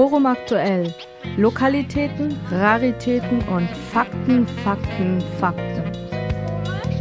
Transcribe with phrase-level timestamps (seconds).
[0.00, 0.94] Forum aktuell.
[1.36, 5.82] Lokalitäten, Raritäten und Fakten, Fakten, Fakten.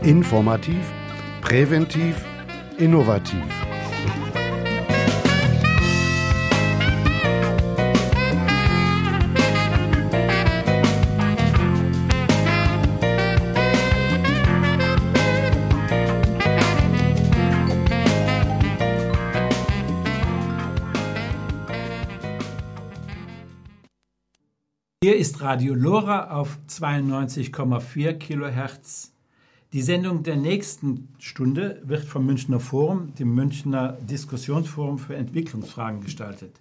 [0.03, 0.91] Informativ,
[1.39, 2.25] präventiv,
[2.77, 3.58] innovativ.
[25.41, 29.13] Radio Lora auf 92,4 Kilohertz.
[29.71, 36.59] Die Sendung der nächsten Stunde wird vom Münchner Forum, dem Münchner Diskussionsforum für Entwicklungsfragen gestaltet.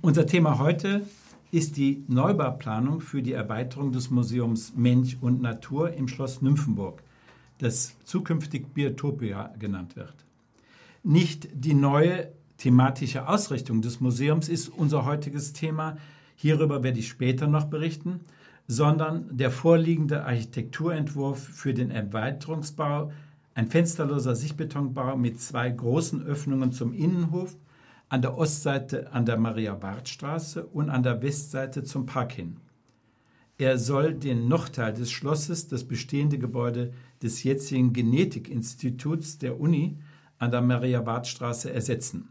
[0.00, 1.06] Unser Thema heute
[1.52, 7.02] ist die Neubauplanung für die Erweiterung des Museums Mensch und Natur im Schloss Nymphenburg,
[7.58, 10.14] das zukünftig Biotopia genannt wird.
[11.04, 15.96] Nicht die neue thematische Ausrichtung des Museums ist unser heutiges Thema,
[16.38, 18.20] hierüber werde ich später noch berichten,
[18.68, 23.10] sondern der vorliegende Architekturentwurf für den Erweiterungsbau,
[23.54, 27.56] ein fensterloser Sichtbetonbau mit zwei großen Öffnungen zum Innenhof,
[28.08, 32.56] an der Ostseite an der Maria-Barth-Straße und an der Westseite zum Park hin.
[33.58, 39.98] Er soll den Nordteil des Schlosses, das bestehende Gebäude des jetzigen Genetikinstituts der Uni
[40.38, 42.28] an der Maria-Barth-Straße ersetzen.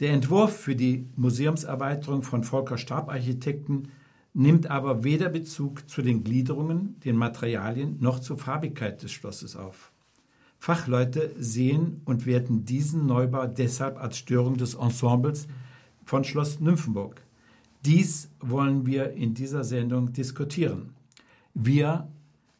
[0.00, 3.88] Der Entwurf für die Museumserweiterung von Volker Stab Architekten
[4.32, 9.92] nimmt aber weder Bezug zu den Gliederungen, den Materialien noch zur Farbigkeit des Schlosses auf.
[10.58, 15.48] Fachleute sehen und werten diesen Neubau deshalb als Störung des Ensembles
[16.04, 17.22] von Schloss Nymphenburg.
[17.84, 20.94] Dies wollen wir in dieser Sendung diskutieren.
[21.52, 22.08] Wir,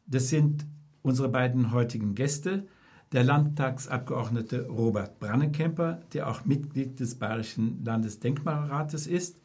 [0.07, 0.67] das sind
[1.03, 2.67] unsere beiden heutigen Gäste,
[3.13, 9.41] der Landtagsabgeordnete Robert Brannekemper, der auch Mitglied des Bayerischen Landesdenkmalrates ist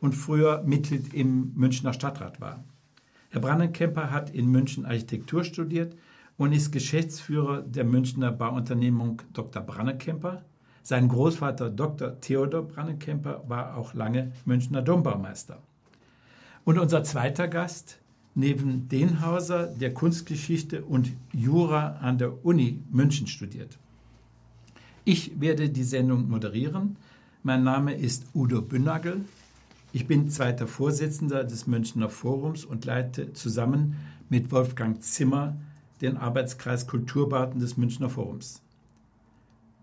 [0.00, 2.64] und früher Mitglied im Münchner Stadtrat war.
[3.30, 5.96] Herr Brannekemper hat in München Architektur studiert
[6.36, 9.62] und ist Geschäftsführer der Münchner Bauunternehmung Dr.
[9.62, 10.44] Brannekemper.
[10.82, 12.20] Sein Großvater Dr.
[12.20, 15.60] Theodor Brannekemper war auch lange Münchner Dombaumeister.
[16.64, 17.98] Und unser zweiter Gast
[18.38, 23.76] neben Denhauser der Kunstgeschichte und Jura an der Uni München studiert.
[25.04, 26.96] Ich werde die Sendung moderieren.
[27.42, 29.24] Mein Name ist Udo Bünnagel.
[29.92, 33.96] Ich bin zweiter Vorsitzender des Münchner Forums und leite zusammen
[34.28, 35.56] mit Wolfgang Zimmer
[36.00, 38.62] den Arbeitskreis Kulturbauten des Münchner Forums.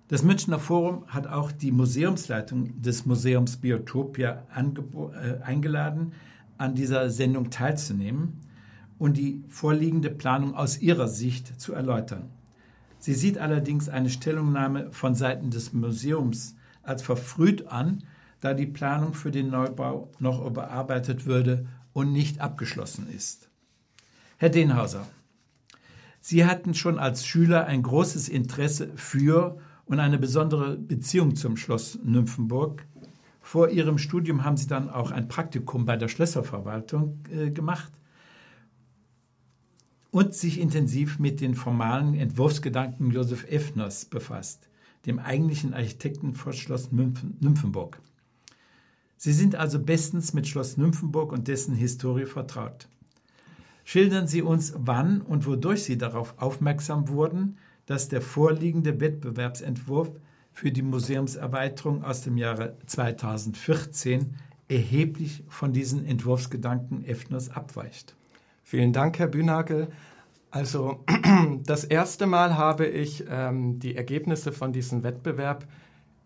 [0.08, 6.14] Das Münchner Forum hat auch die Museumsleitung des Museums Biotopia äh, eingeladen,
[6.58, 8.42] an dieser Sendung teilzunehmen
[8.98, 12.30] und die vorliegende Planung aus ihrer Sicht zu erläutern.
[13.00, 18.04] Sie sieht allerdings eine Stellungnahme von Seiten des Museums als verfrüht an,
[18.42, 23.50] da die Planung für den Neubau noch überarbeitet würde und nicht abgeschlossen ist.
[24.38, 25.08] Herr Denhauser,
[26.20, 32.00] Sie hatten schon als Schüler ein großes Interesse für und eine besondere Beziehung zum Schloss
[32.04, 32.88] Nymphenburg.
[33.46, 37.94] Vor Ihrem Studium haben Sie dann auch ein Praktikum bei der Schlösserverwaltung äh, gemacht
[40.10, 44.68] und sich intensiv mit den formalen Entwurfsgedanken Josef Effners befasst,
[45.06, 48.02] dem eigentlichen Architekten vor Schloss Nymphenburg.
[49.16, 52.88] Sie sind also bestens mit Schloss Nymphenburg und dessen Historie vertraut.
[53.84, 60.10] Schildern Sie uns, wann und wodurch Sie darauf aufmerksam wurden, dass der vorliegende Wettbewerbsentwurf
[60.56, 64.36] für die Museumserweiterung aus dem Jahre 2014
[64.70, 68.16] erheblich von diesen Entwurfsgedanken Effners abweicht.
[68.64, 69.90] Vielen Dank, Herr Bühnagel.
[70.52, 71.04] Also
[71.66, 75.68] das erste Mal habe ich ähm, die Ergebnisse von diesem Wettbewerb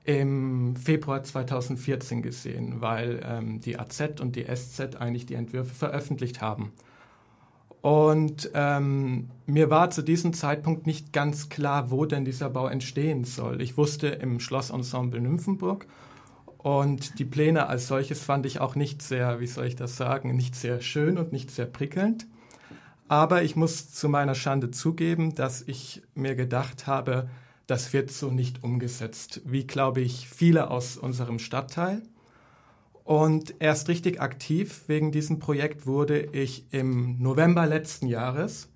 [0.03, 6.39] im Februar 2014 gesehen, weil ähm, die AZ und die SZ eigentlich die Entwürfe veröffentlicht
[6.39, 6.71] haben.
[7.81, 13.23] Und ähm, mir war zu diesem Zeitpunkt nicht ganz klar, wo denn dieser Bau entstehen
[13.23, 13.61] soll.
[13.61, 15.87] Ich wusste im Schlossensemble Nymphenburg
[16.57, 20.35] und die Pläne als solches fand ich auch nicht sehr, wie soll ich das sagen,
[20.35, 22.27] nicht sehr schön und nicht sehr prickelnd.
[23.07, 27.29] Aber ich muss zu meiner Schande zugeben, dass ich mir gedacht habe,
[27.65, 32.01] das wird so nicht umgesetzt, wie glaube ich viele aus unserem Stadtteil.
[33.09, 38.69] Und erst richtig aktiv wegen diesem Projekt wurde ich im November letzten Jahres,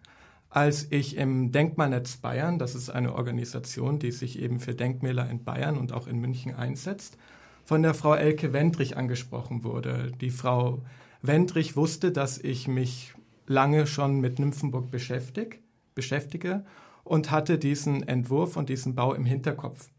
[0.50, 5.44] als ich im Denkmalnetz Bayern, das ist eine Organisation, die sich eben für Denkmäler in
[5.44, 7.16] Bayern und auch in München einsetzt,
[7.64, 10.12] von der Frau Elke Wendrich angesprochen wurde.
[10.20, 10.82] Die Frau
[11.22, 13.14] Wendrich wusste, dass ich mich
[13.46, 15.60] lange schon mit Nymphenburg beschäftigt,
[15.94, 16.66] beschäftige
[17.04, 19.90] und hatte diesen Entwurf und diesen Bau im Hinterkopf.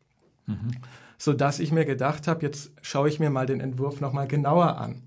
[0.46, 0.72] Mhm.
[1.18, 5.02] Sodass ich mir gedacht habe, jetzt schaue ich mir mal den Entwurf nochmal genauer an.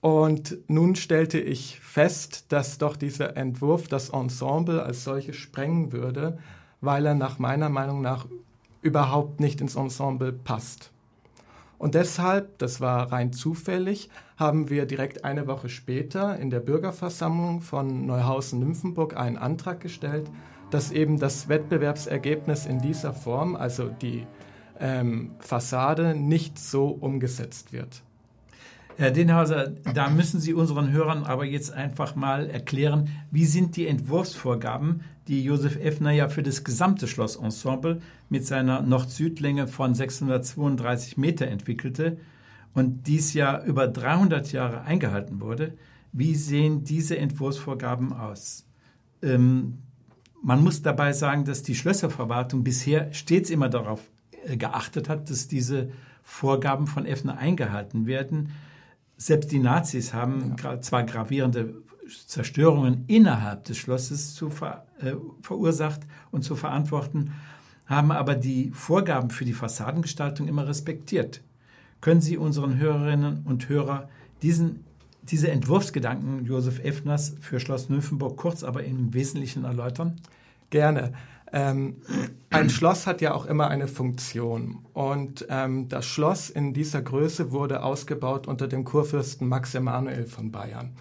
[0.00, 6.38] Und nun stellte ich fest, dass doch dieser Entwurf das Ensemble als solches sprengen würde,
[6.80, 8.26] weil er nach meiner Meinung nach
[8.82, 10.90] überhaupt nicht ins Ensemble passt.
[11.78, 17.60] Und deshalb, das war rein zufällig, haben wir direkt eine Woche später in der Bürgerversammlung
[17.60, 20.30] von Neuhausen-Nymphenburg einen Antrag gestellt,
[20.70, 24.26] dass eben das Wettbewerbsergebnis in dieser Form, also die
[24.82, 28.02] ähm, Fassade, nicht so umgesetzt wird.
[28.96, 33.86] Herr Denhauser, da müssen Sie unseren Hörern aber jetzt einfach mal erklären, wie sind die
[33.86, 41.46] Entwurfsvorgaben, die Josef Effner ja für das gesamte Schlossensemble mit seiner Nord-Süd-Länge von 632 Meter
[41.46, 42.18] entwickelte
[42.74, 45.74] und dies ja über 300 Jahre eingehalten wurde.
[46.12, 48.66] Wie sehen diese Entwurfsvorgaben aus?
[49.22, 49.78] Ähm,
[50.42, 54.00] man muss dabei sagen, dass die Schlösserverwaltung bisher stets immer darauf
[54.56, 55.90] geachtet hat, dass diese
[56.22, 58.52] Vorgaben von Effner eingehalten werden.
[59.16, 60.80] Selbst die Nazis haben ja.
[60.80, 61.74] zwar gravierende
[62.26, 66.00] Zerstörungen innerhalb des Schlosses zu ver, äh, verursacht
[66.30, 67.32] und zu verantworten,
[67.86, 71.42] haben aber die Vorgaben für die Fassadengestaltung immer respektiert.
[72.00, 74.08] Können Sie unseren Hörerinnen und Hörern
[74.42, 74.84] diesen,
[75.22, 80.20] diese Entwurfsgedanken Josef Effners für Schloss Nymphenburg kurz, aber im Wesentlichen erläutern?
[80.70, 81.12] Gerne.
[81.52, 81.96] Ähm,
[82.50, 84.86] ein Schloss hat ja auch immer eine Funktion.
[84.94, 90.50] Und ähm, das Schloss in dieser Größe wurde ausgebaut unter dem Kurfürsten Max Emanuel von
[90.50, 90.92] Bayern.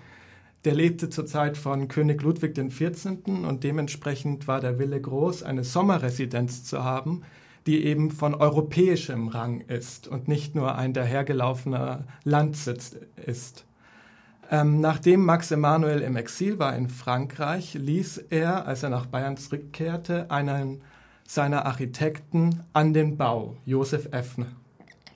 [0.66, 3.18] Der lebte zur Zeit von König Ludwig XIV.
[3.26, 7.24] und dementsprechend war der Wille groß, eine Sommerresidenz zu haben,
[7.66, 12.96] die eben von europäischem Rang ist und nicht nur ein dahergelaufener Landsitz
[13.26, 13.66] ist.
[14.54, 19.38] Ähm, nachdem Max Emanuel im Exil war in Frankreich, ließ er, als er nach Bayern
[19.38, 20.82] zurückkehrte, einen
[21.26, 24.48] seiner Architekten an den Bau, Josef Effner.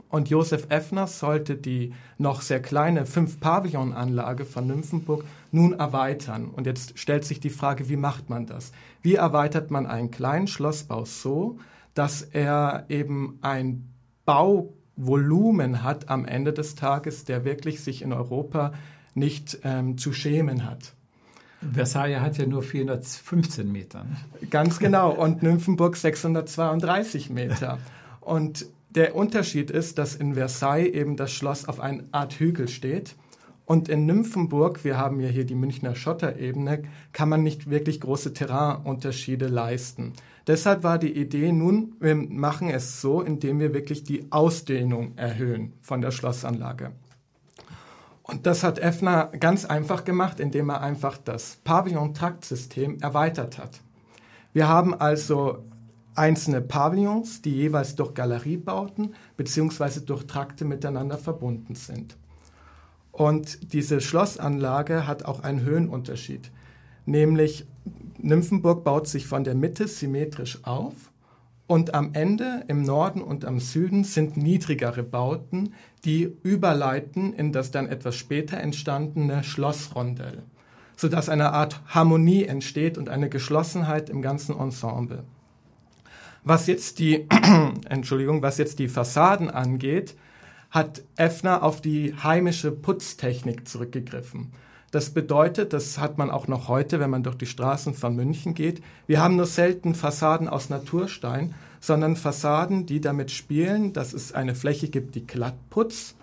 [0.07, 6.45] Und Josef Effner sollte die noch sehr kleine Fünf-Pavillon-Anlage von Nymphenburg nun erweitern.
[6.45, 8.71] Und jetzt stellt sich die Frage, wie macht man das?
[9.01, 11.59] Wie erweitert man einen kleinen Schlossbau so,
[11.93, 13.91] dass er eben ein
[14.23, 18.71] Bauvolumen hat am Ende des Tages, der wirklich sich in Europa
[19.15, 20.93] nicht ähm, zu schämen hat.
[21.73, 24.05] Versailles hat ja nur 415 Meter.
[24.49, 25.11] Ganz genau.
[25.11, 27.79] Und Nymphenburg 632 Meter.
[28.21, 33.15] Und der Unterschied ist, dass in Versailles eben das Schloss auf einer Art Hügel steht.
[33.65, 36.83] Und in Nymphenburg, wir haben ja hier die Münchner Schotterebene,
[37.13, 40.13] kann man nicht wirklich große Terrainunterschiede leisten.
[40.45, 45.73] Deshalb war die Idee, nun, wir machen es so, indem wir wirklich die Ausdehnung erhöhen
[45.81, 46.91] von der Schlossanlage.
[48.27, 53.81] Und das hat Effner ganz einfach gemacht, indem er einfach das Pavillon-Traktsystem erweitert hat.
[54.51, 55.63] Wir haben also
[56.15, 59.99] einzelne Pavillons, die jeweils durch Galeriebauten bzw.
[59.99, 62.17] durch Trakte miteinander verbunden sind.
[63.11, 66.51] Und diese Schlossanlage hat auch einen Höhenunterschied,
[67.05, 67.67] nämlich
[68.17, 71.11] Nymphenburg baut sich von der Mitte symmetrisch auf
[71.67, 75.73] und am Ende, im Norden und am Süden, sind niedrigere Bauten,
[76.03, 80.43] die überleiten in das dann etwas später entstandene Schlossrondell,
[80.95, 85.23] sodass eine Art Harmonie entsteht und eine Geschlossenheit im ganzen Ensemble.
[86.43, 87.27] Was jetzt die,
[87.89, 90.15] Entschuldigung, was jetzt die Fassaden angeht,
[90.69, 94.51] hat Effner auf die heimische Putztechnik zurückgegriffen.
[94.95, 98.53] Das bedeutet, das hat man auch noch heute, wenn man durch die Straßen von München
[98.53, 104.31] geht, wir haben nur selten Fassaden aus Naturstein, sondern Fassaden, die damit spielen, dass es
[104.31, 106.15] eine Fläche gibt, die Glattputz,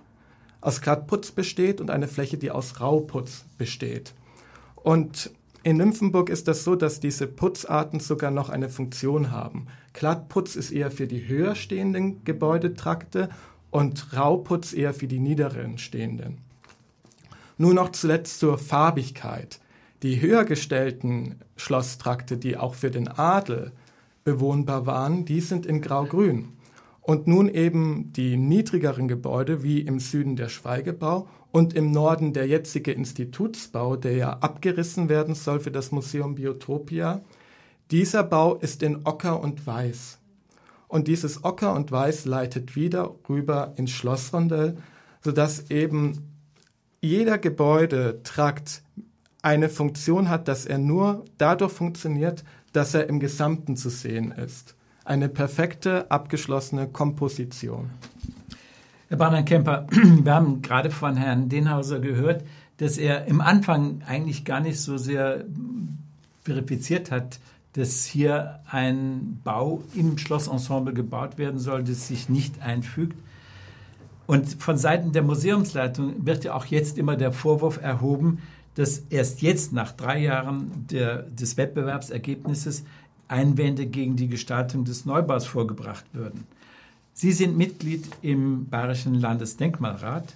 [0.63, 4.15] aus Glattputz besteht und eine Fläche, die aus Rauputz besteht.
[4.77, 5.31] Und
[5.63, 9.67] in Nymphenburg ist das so, dass diese Putzarten sogar noch eine Funktion haben.
[9.93, 13.29] Glattputz ist eher für die höher stehenden Gebäudetrakte
[13.71, 16.39] und Rauputz eher für die niederen stehenden.
[17.63, 19.61] Nur noch zuletzt zur Farbigkeit.
[20.03, 23.71] Die höher gestellten Schlosstrakte, die auch für den Adel
[24.25, 26.49] bewohnbar waren, die sind in Grau-Grün.
[27.03, 32.49] Und nun eben die niedrigeren Gebäude wie im Süden der Schweigebau und im Norden der
[32.49, 37.21] jetzige Institutsbau, der ja abgerissen werden soll für das Museum Biotopia.
[37.93, 40.19] Dieser Bau ist in Ocker und Weiß.
[40.89, 44.79] Und dieses Ocker und Weiß leitet wieder rüber ins Schlossrondell,
[45.21, 46.32] sodass eben
[47.03, 48.83] jeder Gebäudetrakt
[49.43, 54.77] eine Funktion hat, dass er nur dadurch funktioniert, dass er im Gesamten zu sehen ist.
[55.05, 57.91] Eine perfekte, abgeschlossene Komposition.
[59.09, 62.45] Herr Barner-Kemper, wir haben gerade von Herrn Denhauser gehört,
[62.77, 65.45] dass er im Anfang eigentlich gar nicht so sehr
[66.45, 67.41] verifiziert hat,
[67.73, 73.17] dass hier ein Bau im Schlossensemble gebaut werden soll, das sich nicht einfügt.
[74.27, 78.39] Und von Seiten der Museumsleitung wird ja auch jetzt immer der Vorwurf erhoben,
[78.75, 82.85] dass erst jetzt nach drei Jahren der, des Wettbewerbsergebnisses
[83.29, 86.47] Einwände gegen die Gestaltung des Neubaus vorgebracht würden.
[87.15, 90.35] Sie sind Mitglied im Bayerischen Landesdenkmalrat.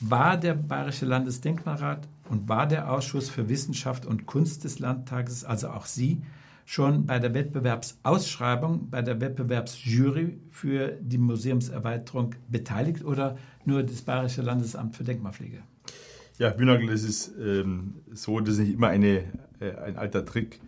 [0.00, 5.68] War der Bayerische Landesdenkmalrat und war der Ausschuss für Wissenschaft und Kunst des Landtages, also
[5.70, 6.20] auch Sie,
[6.68, 14.42] schon bei der Wettbewerbsausschreibung, bei der Wettbewerbsjury für die Museumserweiterung beteiligt oder nur das Bayerische
[14.42, 15.62] Landesamt für Denkmalpflege?
[16.36, 19.24] Ja, Bühnagel, es ist ähm, so, das ist nicht immer eine,
[19.60, 20.60] äh, ein alter Trick.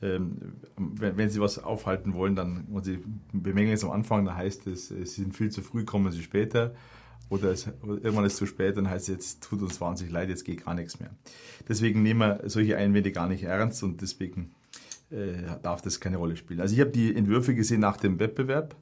[0.00, 0.38] Ähm,
[0.78, 3.00] wenn, wenn, Sie was aufhalten wollen, dann und Sie
[3.34, 6.74] bemängeln es am Anfang, dann heißt es, Sie sind viel zu früh, kommen Sie später.
[7.28, 10.30] Oder, es, irgendwann ist es zu spät, dann heißt es, jetzt tut uns wahnsinnig leid,
[10.30, 11.10] jetzt geht gar nichts mehr.
[11.68, 14.54] Deswegen nehmen wir solche Einwände gar nicht ernst und deswegen
[15.10, 16.60] äh, darf das keine Rolle spielen.
[16.60, 18.74] Also ich habe die Entwürfe gesehen nach dem Wettbewerb,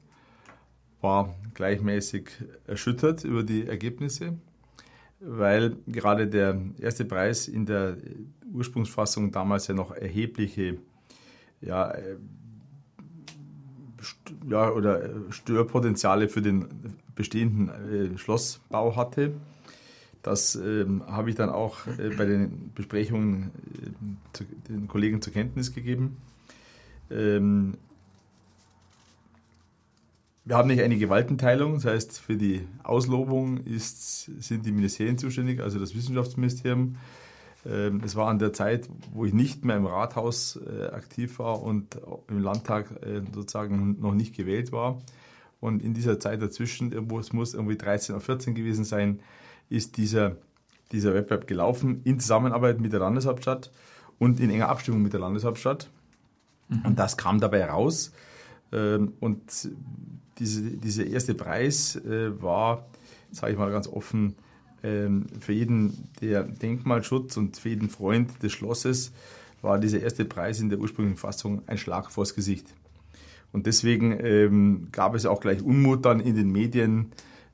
[1.01, 2.29] war gleichmäßig
[2.65, 4.37] erschüttert über die Ergebnisse,
[5.19, 7.97] weil gerade der erste Preis in der
[8.51, 10.77] Ursprungsfassung damals ja noch erhebliche
[11.61, 12.17] ja, äh,
[14.49, 16.67] ja, oder Störpotenziale für den
[17.15, 19.33] bestehenden äh, Schlossbau hatte.
[20.23, 23.89] Das ähm, habe ich dann auch äh, bei den Besprechungen äh,
[24.31, 26.17] zu, den Kollegen zur Kenntnis gegeben.
[27.11, 27.73] Ähm,
[30.45, 35.61] wir haben nicht eine Gewaltenteilung, das heißt, für die Auslobung ist, sind die Ministerien zuständig,
[35.61, 36.95] also das Wissenschaftsministerium.
[37.65, 41.61] Ähm, es war an der Zeit, wo ich nicht mehr im Rathaus äh, aktiv war
[41.61, 41.97] und
[42.29, 45.01] im Landtag äh, sozusagen noch nicht gewählt war.
[45.59, 49.19] Und in dieser Zeit dazwischen, irgendwo, es muss irgendwie 13 oder 14 gewesen sein,
[49.73, 50.37] ist dieser,
[50.91, 53.71] dieser Wettbewerb gelaufen in Zusammenarbeit mit der Landeshauptstadt
[54.19, 55.89] und in enger Abstimmung mit der Landeshauptstadt.
[56.69, 56.81] Mhm.
[56.85, 58.13] Und das kam dabei raus.
[58.71, 59.41] Ähm, und
[60.37, 62.85] diese, dieser erste Preis äh, war,
[63.31, 64.35] sage ich mal ganz offen,
[64.83, 69.11] ähm, für jeden, der Denkmalschutz und für jeden Freund des Schlosses,
[69.61, 72.67] war dieser erste Preis in der ursprünglichen Fassung ein Schlag vors Gesicht.
[73.53, 77.11] Und deswegen ähm, gab es auch gleich Unmut dann in den Medien.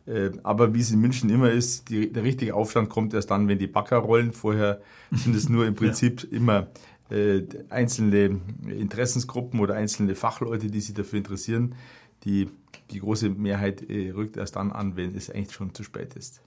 [0.09, 3.47] Äh, aber wie es in München immer ist, die, der richtige Aufstand kommt erst dann,
[3.47, 4.33] wenn die Backer rollen.
[4.33, 6.37] Vorher sind es nur im Prinzip ja.
[6.37, 6.67] immer
[7.11, 11.75] äh, einzelne Interessensgruppen oder einzelne Fachleute, die sich dafür interessieren.
[12.23, 12.49] Die,
[12.89, 16.41] die große Mehrheit äh, rückt erst dann an, wenn es eigentlich schon zu spät ist.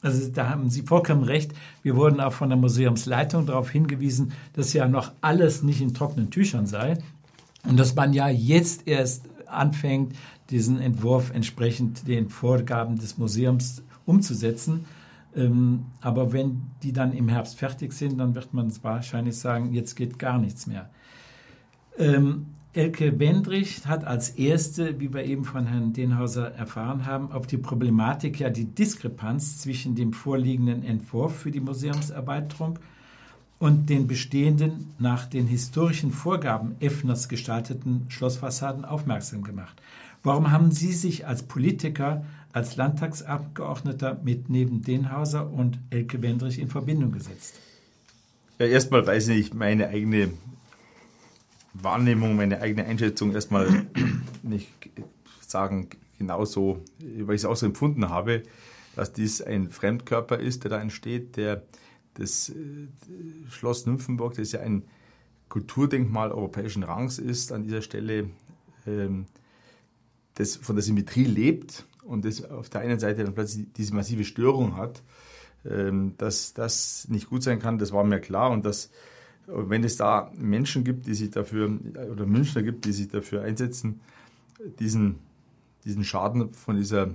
[0.00, 1.52] Also da haben Sie vollkommen recht.
[1.82, 6.30] Wir wurden auch von der Museumsleitung darauf hingewiesen, dass ja noch alles nicht in trockenen
[6.30, 6.98] Tüchern sei.
[7.64, 10.14] Und dass man ja jetzt erst anfängt,
[10.50, 14.86] diesen Entwurf entsprechend den Vorgaben des Museums umzusetzen.
[15.36, 19.94] Ähm, aber wenn die dann im Herbst fertig sind, dann wird man wahrscheinlich sagen, jetzt
[19.94, 20.90] geht gar nichts mehr.
[21.98, 27.46] Ähm, Elke Wendrich hat als erste, wie wir eben von Herrn Denhauser erfahren haben, auf
[27.46, 32.78] die Problematik ja die Diskrepanz zwischen dem vorliegenden Entwurf für die Museumserweiterung
[33.58, 39.80] und den bestehenden, nach den historischen Vorgaben Effners gestalteten Schlossfassaden aufmerksam gemacht.
[40.22, 46.68] Warum haben Sie sich als Politiker, als Landtagsabgeordneter mit neben Denhauser und Elke Wendrich in
[46.68, 47.54] Verbindung gesetzt?
[48.58, 50.30] Ja, erstmal weiß ich meine eigene
[51.74, 53.86] Wahrnehmung, meine eigene Einschätzung erstmal
[54.42, 54.68] nicht
[55.40, 55.88] sagen,
[56.18, 58.42] genauso, weil ich es auch so empfunden habe,
[58.96, 61.62] dass dies ein Fremdkörper ist, der da entsteht, der
[62.18, 62.54] das äh,
[63.50, 64.82] Schloss Nymphenburg, das ja ein
[65.48, 68.30] Kulturdenkmal europäischen Rangs ist, an dieser Stelle
[68.86, 69.26] ähm,
[70.34, 74.24] das von der Symmetrie lebt und das auf der einen Seite dann plötzlich diese massive
[74.24, 75.02] Störung hat,
[75.64, 78.90] ähm, dass das nicht gut sein kann, das war mir klar und dass
[79.48, 81.78] wenn es da Menschen gibt, die sich dafür
[82.12, 84.00] oder Münchner gibt, die sich dafür einsetzen,
[84.78, 85.16] diesen,
[85.84, 87.10] diesen Schaden von dieser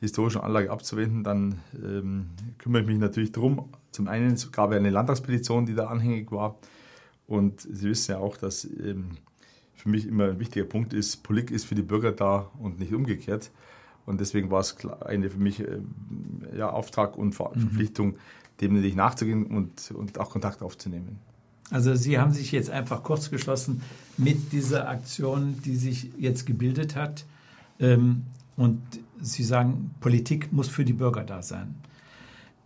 [0.00, 3.68] historischen Anlage abzuwenden, dann ähm, kümmere ich mich natürlich darum.
[3.92, 6.56] Zum einen gab es eine Landtagspetition, die da anhängig war.
[7.26, 9.12] Und Sie wissen ja auch, dass ähm,
[9.74, 12.94] für mich immer ein wichtiger Punkt ist, Politik ist für die Bürger da und nicht
[12.94, 13.50] umgekehrt.
[14.06, 15.78] Und deswegen war es eine für mich äh,
[16.56, 17.32] ja, Auftrag und mhm.
[17.32, 18.16] Verpflichtung,
[18.60, 21.18] dem natürlich nachzugehen und, und auch Kontakt aufzunehmen.
[21.70, 23.82] Also Sie haben sich jetzt einfach kurz geschlossen
[24.18, 27.24] mit dieser Aktion, die sich jetzt gebildet hat.
[27.80, 28.22] Ähm,
[28.56, 28.82] und
[29.20, 31.74] Sie sagen, Politik muss für die Bürger da sein.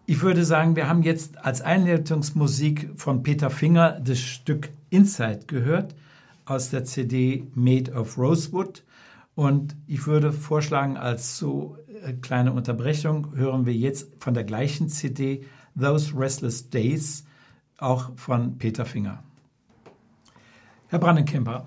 [0.09, 5.97] Ich würde sagen, wir haben jetzt als Einleitungsmusik von Peter Finger das Stück Inside gehört
[6.45, 8.85] aus der CD Made of Rosewood.
[9.35, 14.89] Und ich würde vorschlagen, als so äh, kleine Unterbrechung hören wir jetzt von der gleichen
[14.89, 15.45] CD
[15.79, 17.25] Those Restless Days,
[17.79, 19.25] auch von Peter Finger.
[20.87, 21.67] Herr Brannenkemper,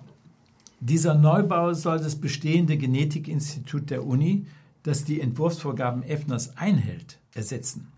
[0.79, 4.45] dieser Neubau soll das bestehende Genetikinstitut der Uni,
[4.83, 7.91] das die Entwurfsvorgaben Effners einhält, ersetzen.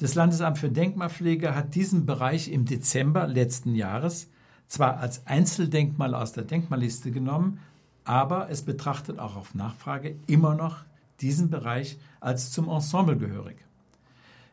[0.00, 4.30] Das Landesamt für Denkmalpflege hat diesen Bereich im Dezember letzten Jahres
[4.66, 7.58] zwar als Einzeldenkmal aus der Denkmalliste genommen,
[8.04, 10.84] aber es betrachtet auch auf Nachfrage immer noch
[11.20, 13.58] diesen Bereich als zum Ensemble gehörig.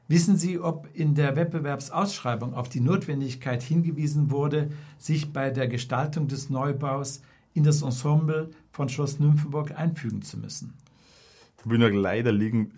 [0.09, 6.27] Wissen Sie, ob in der Wettbewerbsausschreibung auf die Notwendigkeit hingewiesen wurde, sich bei der Gestaltung
[6.27, 7.21] des Neubaus
[7.53, 10.73] in das Ensemble von Schloss Nymphenburg einfügen zu müssen?
[11.57, 12.71] Herr Bühner, leider liegen,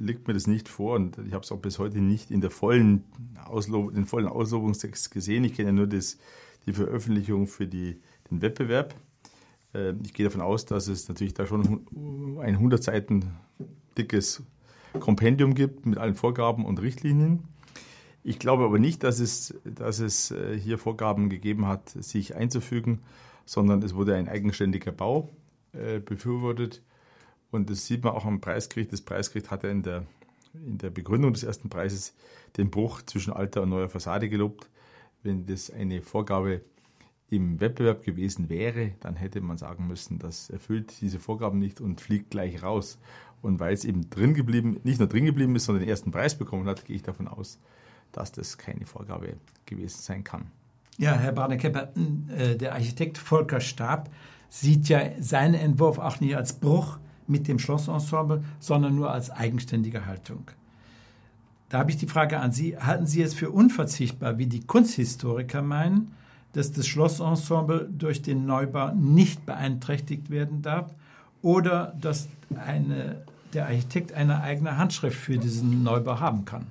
[0.00, 2.50] liegt mir das nicht vor und ich habe es auch bis heute nicht in der
[2.50, 3.04] vollen
[3.44, 5.44] Auslob, den vollen Auslobungstext gesehen.
[5.44, 6.18] Ich kenne nur das,
[6.66, 8.94] die Veröffentlichung für die, den Wettbewerb.
[9.74, 11.86] Ähm, ich gehe davon aus, dass es natürlich da schon
[12.40, 13.32] ein 100 Seiten
[13.98, 14.42] dickes
[14.98, 17.44] Kompendium gibt mit allen Vorgaben und Richtlinien.
[18.22, 23.00] Ich glaube aber nicht, dass es, dass es äh, hier Vorgaben gegeben hat, sich einzufügen,
[23.46, 25.30] sondern es wurde ein eigenständiger Bau
[25.72, 26.82] äh, befürwortet.
[27.50, 28.92] Und das sieht man auch am Preisgericht.
[28.92, 30.06] Das Preisgericht hat ja in der,
[30.54, 32.14] in der Begründung des ersten Preises
[32.56, 34.68] den Bruch zwischen alter und neuer Fassade gelobt.
[35.22, 36.62] Wenn das eine Vorgabe
[37.28, 42.00] im Wettbewerb gewesen wäre, dann hätte man sagen müssen, das erfüllt diese Vorgaben nicht und
[42.00, 42.98] fliegt gleich raus.
[43.42, 46.36] Und weil es eben drin geblieben, nicht nur drin geblieben ist, sondern den ersten Preis
[46.36, 47.58] bekommen hat, gehe ich davon aus,
[48.12, 50.50] dass das keine Vorgabe gewesen sein kann.
[50.98, 51.92] Ja, Herr Barnekepper,
[52.36, 54.10] äh, der Architekt Volker Stab
[54.50, 60.06] sieht ja seinen Entwurf auch nicht als Bruch mit dem Schlossensemble, sondern nur als eigenständige
[60.06, 60.50] Haltung.
[61.68, 65.62] Da habe ich die Frage an Sie, halten Sie es für unverzichtbar, wie die Kunsthistoriker
[65.62, 66.12] meinen,
[66.52, 70.92] dass das Schlossensemble durch den Neubau nicht beeinträchtigt werden darf
[71.42, 72.28] oder dass
[72.66, 73.22] eine,
[73.54, 76.66] der Architekt eine eigene Handschrift für diesen Neubau haben kann.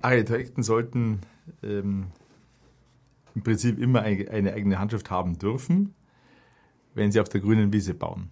[0.00, 1.20] Architekten sollten
[1.62, 2.06] ähm,
[3.34, 5.94] im Prinzip immer eine, eine, eigene Handschrift haben dürfen,
[6.94, 8.30] wenn sie auf der grünen Wiese bauen.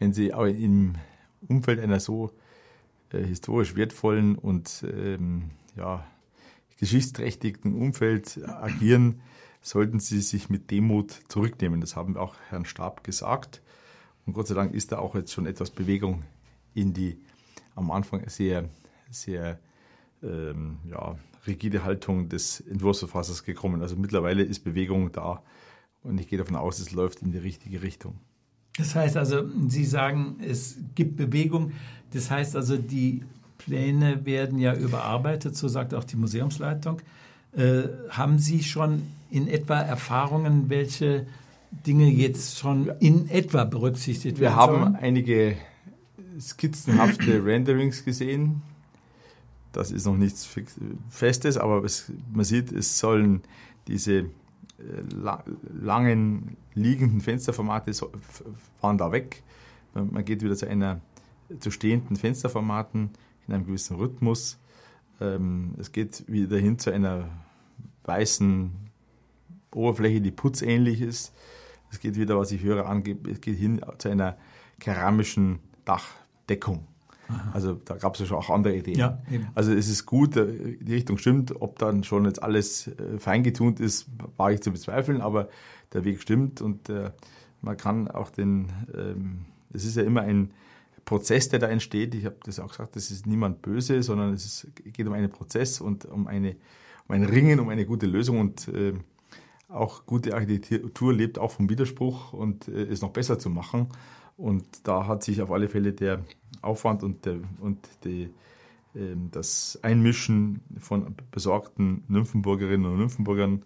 [0.00, 0.94] Wenn sie aber im
[1.46, 2.32] Umfeld einer so
[3.12, 6.06] äh, historisch wertvollen und ähm, ja,
[6.78, 9.20] geschichtsträchtigen Umfeld agieren,
[9.60, 11.82] sollten sie sich mit Demut zurücknehmen.
[11.82, 13.60] Das haben auch Herrn Stab gesagt.
[14.24, 16.24] Und Gott sei Dank ist da auch jetzt schon etwas Bewegung
[16.72, 17.18] in die
[17.74, 18.70] am Anfang sehr,
[19.10, 19.58] sehr
[20.22, 23.82] ähm, ja, rigide Haltung des Entwurfsverfassers gekommen.
[23.82, 25.42] Also mittlerweile ist Bewegung da
[26.02, 28.18] und ich gehe davon aus, es läuft in die richtige Richtung.
[28.80, 31.72] Das heißt also, Sie sagen, es gibt Bewegung.
[32.12, 33.22] Das heißt also, die
[33.58, 37.02] Pläne werden ja überarbeitet, so sagt auch die Museumsleitung.
[37.54, 41.26] Äh, haben Sie schon in etwa Erfahrungen, welche
[41.86, 44.54] Dinge jetzt schon in etwa berücksichtigt werden?
[44.54, 44.96] Wir haben sollen?
[44.96, 45.56] einige
[46.40, 48.62] skizzenhafte Renderings gesehen.
[49.72, 50.48] Das ist noch nichts
[51.10, 53.42] Festes, aber es, man sieht, es sollen
[53.88, 54.24] diese
[55.80, 58.10] langen liegenden Fensterformate so,
[58.80, 59.42] fahren da weg.
[59.94, 61.00] Man, man, geht wieder zu einer
[61.58, 63.10] zu stehenden Fensterformaten
[63.46, 64.58] in einem gewissen Rhythmus.
[65.20, 67.28] Ähm, es geht wieder hin zu einer
[68.04, 68.70] weißen
[69.74, 71.32] Oberfläche, die putzähnlich ist.
[71.90, 74.36] Es geht wieder, was ich höre, angeht, es geht hin zu einer
[74.78, 76.86] keramischen Dachdeckung.
[77.30, 77.50] Aha.
[77.52, 78.98] Also da gab es ja schon auch andere Ideen.
[78.98, 79.18] Ja,
[79.54, 81.60] also es ist gut, äh, die Richtung stimmt.
[81.60, 85.48] Ob dann schon jetzt alles äh, feingetunt ist, war ich zu bezweifeln, aber
[85.92, 87.10] der Weg stimmt und äh,
[87.62, 90.50] man kann auch den, ähm, es ist ja immer ein
[91.04, 92.14] Prozess, der da entsteht.
[92.14, 95.30] Ich habe das auch gesagt, das ist niemand böse, sondern es ist, geht um einen
[95.30, 96.56] Prozess und um eine
[97.10, 98.92] um ein Ringen, um eine gute Lösung und äh,
[99.68, 103.88] auch gute Architektur lebt auch vom Widerspruch und äh, es noch besser zu machen.
[104.36, 106.24] Und da hat sich auf alle Fälle der
[106.62, 108.30] Aufwand und, der, und die,
[108.94, 113.62] äh, das Einmischen von besorgten Nymphenburgerinnen und Nymphenburgern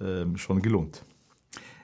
[0.00, 1.04] ähm, schon gelohnt.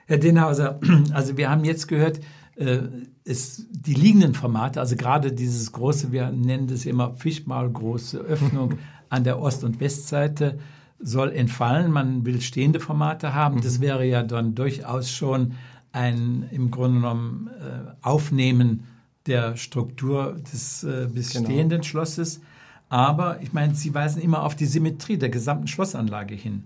[0.05, 0.79] Herr Denhauser,
[1.13, 2.19] also wir haben jetzt gehört,
[2.55, 2.79] äh,
[3.23, 8.77] ist die liegenden Formate, also gerade dieses große, wir nennen das immer Fischmaul, große Öffnung
[9.09, 10.59] an der Ost- und Westseite,
[10.99, 11.91] soll entfallen.
[11.91, 13.61] Man will stehende Formate haben.
[13.61, 13.83] Das mhm.
[13.83, 15.53] wäre ja dann durchaus schon
[15.91, 18.83] ein im Grunde genommen äh, Aufnehmen
[19.27, 21.83] der Struktur des äh, bestehenden genau.
[21.83, 22.41] Schlosses.
[22.89, 26.65] Aber ich meine, Sie weisen immer auf die Symmetrie der gesamten Schlossanlage hin.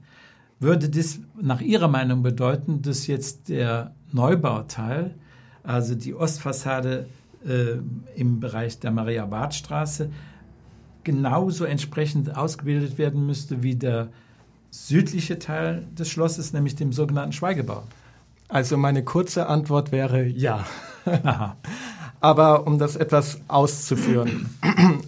[0.60, 5.14] Würde das nach Ihrer Meinung bedeuten, dass jetzt der Neubauteil,
[5.64, 7.08] also die Ostfassade
[7.46, 7.78] äh,
[8.16, 10.10] im Bereich der Maria-Barth-Straße,
[11.04, 14.10] genauso entsprechend ausgebildet werden müsste wie der
[14.72, 17.84] südliche Teil des Schlosses, nämlich dem sogenannten Schweigebau?
[18.48, 20.66] Also meine kurze Antwort wäre ja.
[22.26, 24.50] Aber um das etwas auszuführen.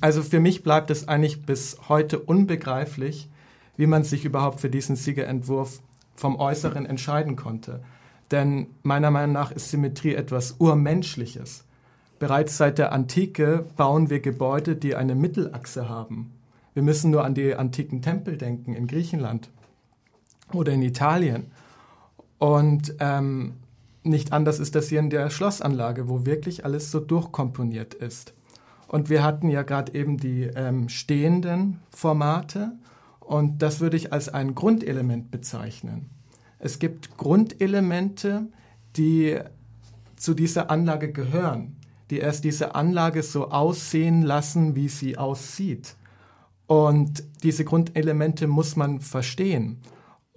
[0.02, 3.28] Also für mich bleibt es eigentlich bis heute unbegreiflich,
[3.76, 5.80] wie man sich überhaupt für diesen Siegerentwurf
[6.16, 7.80] vom Äußeren entscheiden konnte.
[8.30, 11.64] Denn meiner Meinung nach ist Symmetrie etwas Urmenschliches.
[12.20, 16.34] Bereits seit der Antike bauen wir Gebäude, die eine Mittelachse haben.
[16.76, 19.50] Wir müssen nur an die antiken Tempel denken in Griechenland
[20.54, 21.48] oder in Italien.
[22.38, 23.54] Und ähm,
[24.08, 28.34] nicht anders ist das hier in der Schlossanlage, wo wirklich alles so durchkomponiert ist.
[28.88, 32.72] Und wir hatten ja gerade eben die ähm, stehenden Formate
[33.20, 36.10] und das würde ich als ein Grundelement bezeichnen.
[36.60, 38.48] Es gibt Grundelemente,
[38.96, 39.40] die
[40.16, 41.76] zu dieser Anlage gehören,
[42.10, 45.96] die erst diese Anlage so aussehen lassen, wie sie aussieht.
[46.66, 49.80] Und diese Grundelemente muss man verstehen.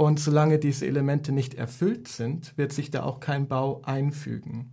[0.00, 4.72] Und solange diese Elemente nicht erfüllt sind, wird sich da auch kein Bau einfügen.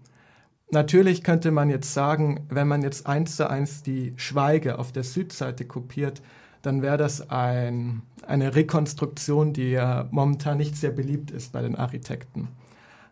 [0.71, 5.03] Natürlich könnte man jetzt sagen, wenn man jetzt eins zu eins die Schweige auf der
[5.03, 6.21] Südseite kopiert,
[6.61, 11.75] dann wäre das ein, eine Rekonstruktion, die ja momentan nicht sehr beliebt ist bei den
[11.75, 12.47] Architekten.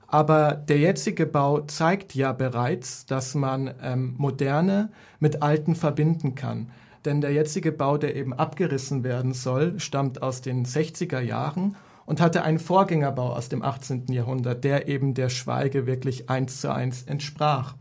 [0.08, 6.72] Aber der jetzige Bau zeigt ja bereits, dass man ähm, moderne mit alten verbinden kann.
[7.04, 11.76] Denn der jetzige Bau, der eben abgerissen werden soll, stammt aus den 60er Jahren
[12.06, 14.06] und hatte einen Vorgängerbau aus dem 18.
[14.12, 17.76] Jahrhundert, der eben der Schweige wirklich eins zu eins entsprach.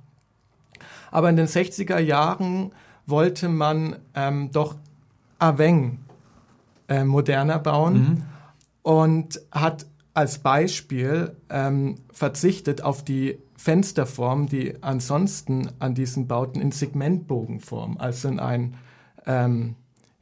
[1.10, 2.72] Aber in den 60er Jahren
[3.06, 4.76] wollte man ähm, doch
[5.38, 5.98] Aveng
[6.88, 8.22] äh, moderner bauen mhm.
[8.82, 16.70] und hat als Beispiel ähm, verzichtet auf die Fensterform, die ansonsten an diesen Bauten in
[16.70, 18.74] Segmentbogenform, also in ein
[19.26, 19.74] ähm,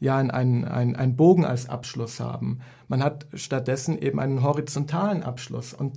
[0.02, 2.58] ja in einen, einen, einen Bogen als Abschluss haben.
[2.88, 5.72] Man hat stattdessen eben einen horizontalen Abschluss.
[5.72, 5.96] Und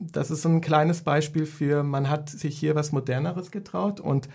[0.00, 4.30] das ist so ein kleines Beispiel für, man hat sich hier was Moderneres getraut und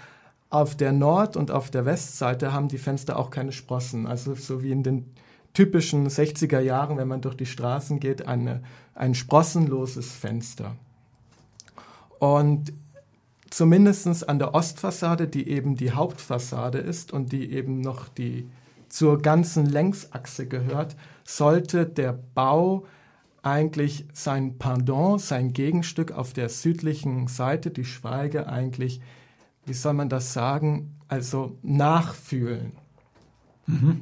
[0.51, 4.05] auf der Nord- und auf der Westseite haben die Fenster auch keine Sprossen.
[4.05, 5.11] Also so wie in den
[5.55, 8.61] typischen 60er Jahren, wenn man durch die Straßen geht, eine,
[8.93, 10.75] ein sprossenloses Fenster.
[12.19, 12.71] Und
[13.49, 18.47] zumindest an der Ostfassade, die eben die Hauptfassade ist und die eben noch die
[18.95, 22.85] zur ganzen Längsachse gehört, sollte der Bau
[23.43, 29.01] eigentlich sein Pendant, sein Gegenstück auf der südlichen Seite, die Schweige eigentlich,
[29.65, 32.71] wie soll man das sagen, also nachfühlen.
[33.67, 34.01] Mhm.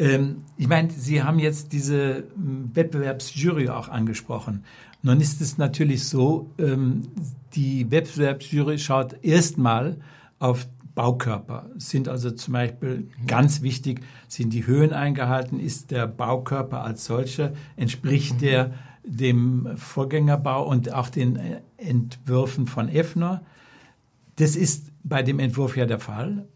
[0.00, 4.64] Ähm, ich meine, Sie haben jetzt diese hm, Wettbewerbsjury auch angesprochen.
[5.02, 7.02] Nun ist es natürlich so, ähm,
[7.54, 9.96] die Wettbewerbsjury schaut erstmal
[10.40, 11.70] auf Baukörper.
[11.76, 17.52] Sind also zum Beispiel ganz wichtig, sind die Höhen eingehalten, ist der Baukörper als solcher,
[17.76, 18.38] entspricht mhm.
[18.38, 21.38] der dem Vorgängerbau und auch den
[21.76, 23.42] Entwürfen von Effner.
[24.36, 26.46] Das ist bei dem Entwurf ja der Fall.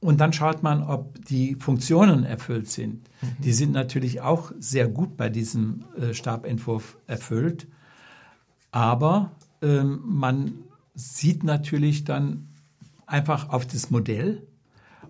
[0.00, 3.08] Und dann schaut man, ob die Funktionen erfüllt sind.
[3.22, 3.42] Mhm.
[3.42, 7.66] Die sind natürlich auch sehr gut bei diesem äh, Stabentwurf erfüllt.
[8.70, 10.54] Aber ähm, man
[10.94, 12.48] sieht natürlich dann
[13.06, 14.42] einfach auf das Modell.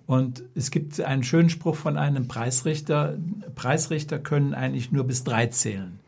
[0.07, 3.17] Und es gibt einen schönen Spruch von einem Preisrichter.
[3.55, 6.01] Preisrichter können eigentlich nur bis drei zählen.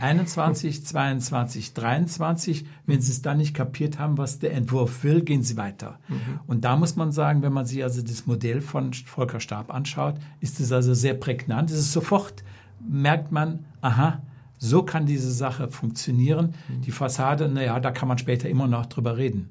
[0.00, 2.64] 21, 22, 23.
[2.86, 5.98] Wenn Sie es dann nicht kapiert haben, was der Entwurf will, gehen Sie weiter.
[6.08, 6.40] Mhm.
[6.46, 10.16] Und da muss man sagen, wenn man sich also das Modell von Volker Stab anschaut,
[10.40, 11.70] ist es also sehr prägnant.
[11.70, 12.42] Es ist sofort,
[12.80, 14.22] merkt man, aha,
[14.58, 16.54] so kann diese Sache funktionieren.
[16.68, 16.82] Mhm.
[16.82, 19.50] Die Fassade, naja, da kann man später immer noch drüber reden.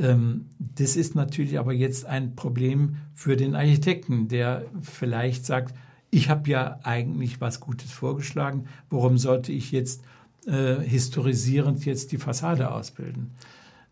[0.00, 5.74] Ähm, das ist natürlich aber jetzt ein Problem für den Architekten, der vielleicht sagt,
[6.10, 10.02] ich habe ja eigentlich was Gutes vorgeschlagen, warum sollte ich jetzt
[10.46, 13.30] äh, historisierend jetzt die Fassade ausbilden?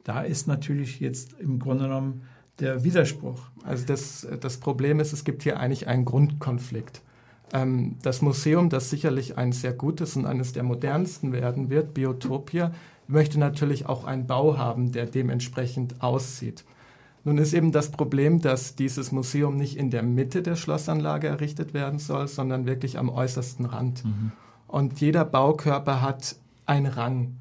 [0.03, 2.23] Da ist natürlich jetzt im Grunde genommen
[2.59, 3.41] der Widerspruch.
[3.63, 7.03] Also das, das Problem ist, es gibt hier eigentlich einen Grundkonflikt.
[7.53, 12.73] Ähm, das Museum, das sicherlich ein sehr gutes und eines der modernsten werden wird, Biotopia,
[13.09, 16.65] möchte natürlich auch einen Bau haben, der dementsprechend aussieht.
[17.25, 21.75] Nun ist eben das Problem, dass dieses Museum nicht in der Mitte der Schlossanlage errichtet
[21.75, 24.05] werden soll, sondern wirklich am äußersten Rand.
[24.05, 24.33] Mhm.
[24.67, 27.37] Und jeder Baukörper hat einen Rang.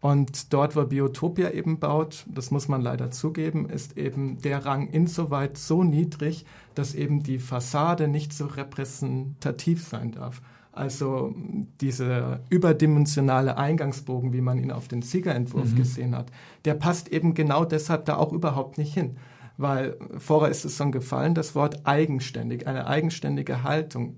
[0.00, 4.88] Und dort, wo Biotopia eben baut, das muss man leider zugeben, ist eben der Rang
[4.88, 10.40] insoweit so niedrig, dass eben die Fassade nicht so repräsentativ sein darf.
[10.72, 11.34] Also
[11.80, 15.76] dieser überdimensionale Eingangsbogen, wie man ihn auf den Siegerentwurf mhm.
[15.76, 16.30] gesehen hat,
[16.64, 19.16] der passt eben genau deshalb da auch überhaupt nicht hin.
[19.56, 24.16] Weil vorher ist es schon gefallen, das Wort eigenständig, eine eigenständige Haltung.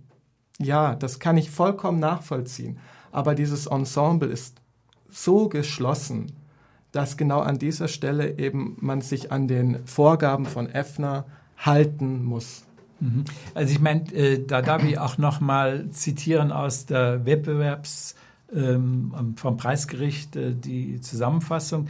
[0.58, 2.78] Ja, das kann ich vollkommen nachvollziehen.
[3.10, 4.60] Aber dieses Ensemble ist
[5.10, 6.32] so geschlossen,
[6.92, 11.24] dass genau an dieser Stelle eben man sich an den Vorgaben von Effner
[11.56, 12.64] halten muss.
[13.02, 13.24] Mhm.
[13.54, 18.14] Also ich meine, äh, da darf ich auch noch mal zitieren aus der Wettbewerbs
[18.54, 21.88] ähm, vom Preisgericht äh, die Zusammenfassung,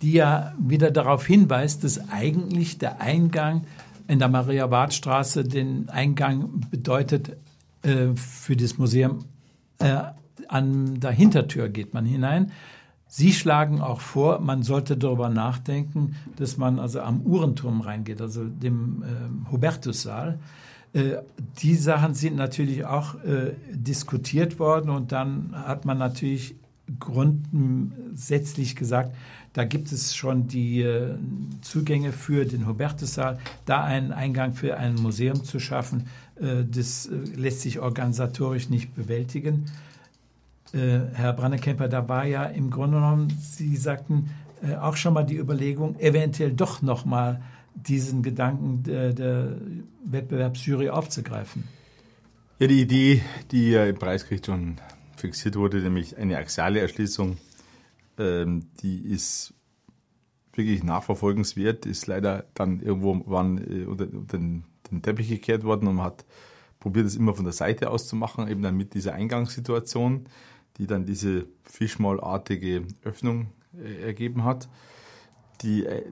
[0.00, 3.66] die ja wieder darauf hinweist, dass eigentlich der Eingang
[4.08, 7.36] in der Maria-Ward-Straße den Eingang bedeutet
[7.82, 9.26] äh, für das Museum.
[9.78, 9.96] Äh,
[10.48, 12.52] an der Hintertür geht man hinein.
[13.16, 18.44] Sie schlagen auch vor, man sollte darüber nachdenken, dass man also am Uhrenturm reingeht, also
[18.44, 20.40] dem äh, Hubertussaal.
[21.58, 26.56] Die Sachen sind natürlich auch äh, diskutiert worden und dann hat man natürlich
[26.98, 29.14] grundsätzlich gesagt,
[29.52, 31.14] da gibt es schon die äh,
[31.60, 36.08] Zugänge für den Hubertussaal, da einen Eingang für ein Museum zu schaffen,
[36.40, 39.66] äh, das äh, lässt sich organisatorisch nicht bewältigen.
[40.74, 44.30] Herr Brannekemper, da war ja im Grunde genommen, Sie sagten
[44.80, 47.40] auch schon mal die Überlegung, eventuell doch noch mal
[47.74, 49.56] diesen Gedanken der, der
[50.04, 51.64] Wettbewerbsjury aufzugreifen?
[52.58, 54.76] Ja, die Idee, die ja im Preisgericht schon
[55.16, 57.36] fixiert wurde, nämlich eine axiale Erschließung,
[58.18, 59.54] ähm, die ist
[60.52, 65.88] wirklich nachverfolgenswert, ist leider dann irgendwo wann, äh, unter, unter den, den, Teppich gekehrt worden
[65.88, 66.24] und man hat
[66.78, 70.26] probiert, es immer von der Seite aus zu machen, eben dann mit dieser Eingangssituation,
[70.78, 74.68] die dann diese Fischmaulartige Öffnung äh, ergeben hat
[75.62, 76.04] die äh,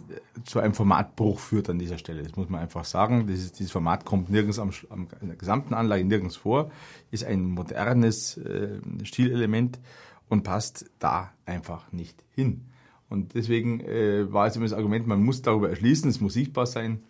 [0.44, 2.22] zu einem Formatbruch führt an dieser Stelle.
[2.22, 3.26] Das muss man einfach sagen.
[3.26, 6.70] Dieses, dieses Format kommt nirgends am, am, in der gesamten Anlage nirgends vor,
[7.10, 9.80] ist ein modernes äh, Stilelement
[10.28, 12.66] und passt da einfach nicht hin.
[13.08, 16.66] Und deswegen äh, war es immer das Argument, man muss darüber erschließen, es muss sichtbar
[16.66, 17.02] sein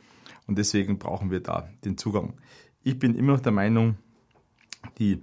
[0.47, 2.35] und deswegen brauchen wir da den Zugang.
[2.83, 3.97] Ich bin immer noch der Meinung,
[4.99, 5.23] die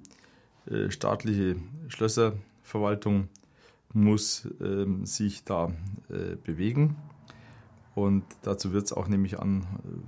[0.89, 1.55] staatliche
[1.87, 3.27] Schlösserverwaltung
[3.93, 5.71] muss ähm, sich da
[6.09, 6.95] äh, bewegen.
[7.95, 9.65] Und dazu wird es auch, nehme ich an,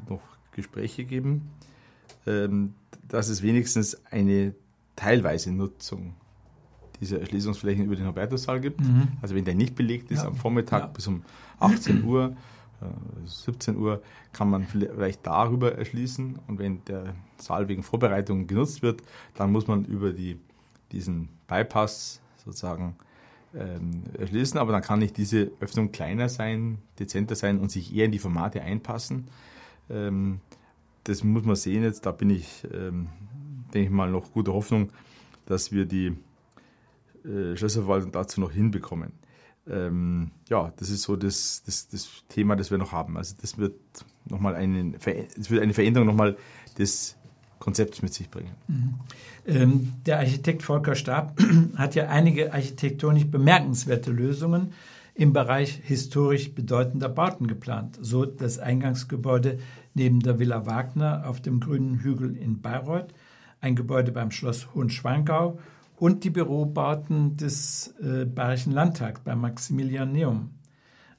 [0.08, 0.22] noch
[0.52, 1.50] Gespräche geben,
[2.28, 2.74] ähm,
[3.08, 4.54] dass es wenigstens eine
[4.96, 6.14] teilweise Nutzung
[7.00, 8.82] dieser Erschließungsflächen über den Hubertussaal gibt.
[8.82, 9.08] Mhm.
[9.22, 10.28] Also wenn der nicht belegt ist ja.
[10.28, 10.88] am Vormittag ja.
[10.88, 11.24] bis um
[11.60, 12.36] 18 Uhr,
[12.82, 14.02] äh, 17 Uhr,
[14.34, 16.40] kann man vielleicht darüber erschließen.
[16.48, 19.02] Und wenn der Saal wegen Vorbereitung genutzt wird,
[19.34, 20.38] dann muss man über die,
[20.92, 22.96] diesen Bypass sozusagen
[23.54, 28.06] ähm, erschließen, aber dann kann nicht diese Öffnung kleiner sein, dezenter sein und sich eher
[28.06, 29.28] in die Formate einpassen.
[29.90, 30.40] Ähm,
[31.04, 32.06] das muss man sehen jetzt.
[32.06, 33.10] Da bin ich, ähm,
[33.74, 34.92] denke ich mal, noch guter Hoffnung,
[35.46, 36.18] dass wir die
[37.26, 39.14] äh, Schlösserverwaltung dazu noch hinbekommen.
[39.68, 43.18] Ähm, ja, das ist so das, das, das, Thema, das wir noch haben.
[43.18, 43.76] Also das wird
[44.26, 44.94] nochmal eine,
[45.38, 46.38] es wird eine Veränderung nochmal
[46.78, 47.18] des
[47.62, 48.52] Konzepts mit sich bringen.
[48.68, 48.94] Mhm.
[49.46, 51.40] Ähm, der Architekt Volker Stab
[51.78, 54.74] hat ja einige architektonisch bemerkenswerte Lösungen
[55.14, 57.98] im Bereich historisch bedeutender Bauten geplant.
[58.02, 59.60] So das Eingangsgebäude
[59.94, 63.14] neben der Villa Wagner auf dem grünen Hügel in Bayreuth,
[63.62, 65.60] ein Gebäude beim Schloss Hohenschwangau
[65.98, 70.50] und die Bürobauten des äh, Bayerischen Landtags beim Maximilianeum.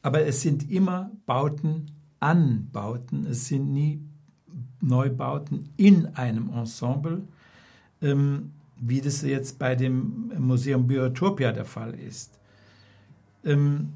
[0.02, 4.02] Aber es sind immer Bauten an Bauten, es sind nie
[4.82, 7.22] Neubauten in einem Ensemble,
[8.02, 12.38] ähm, wie das jetzt bei dem Museum Biotopia der Fall ist.
[13.44, 13.90] Ähm,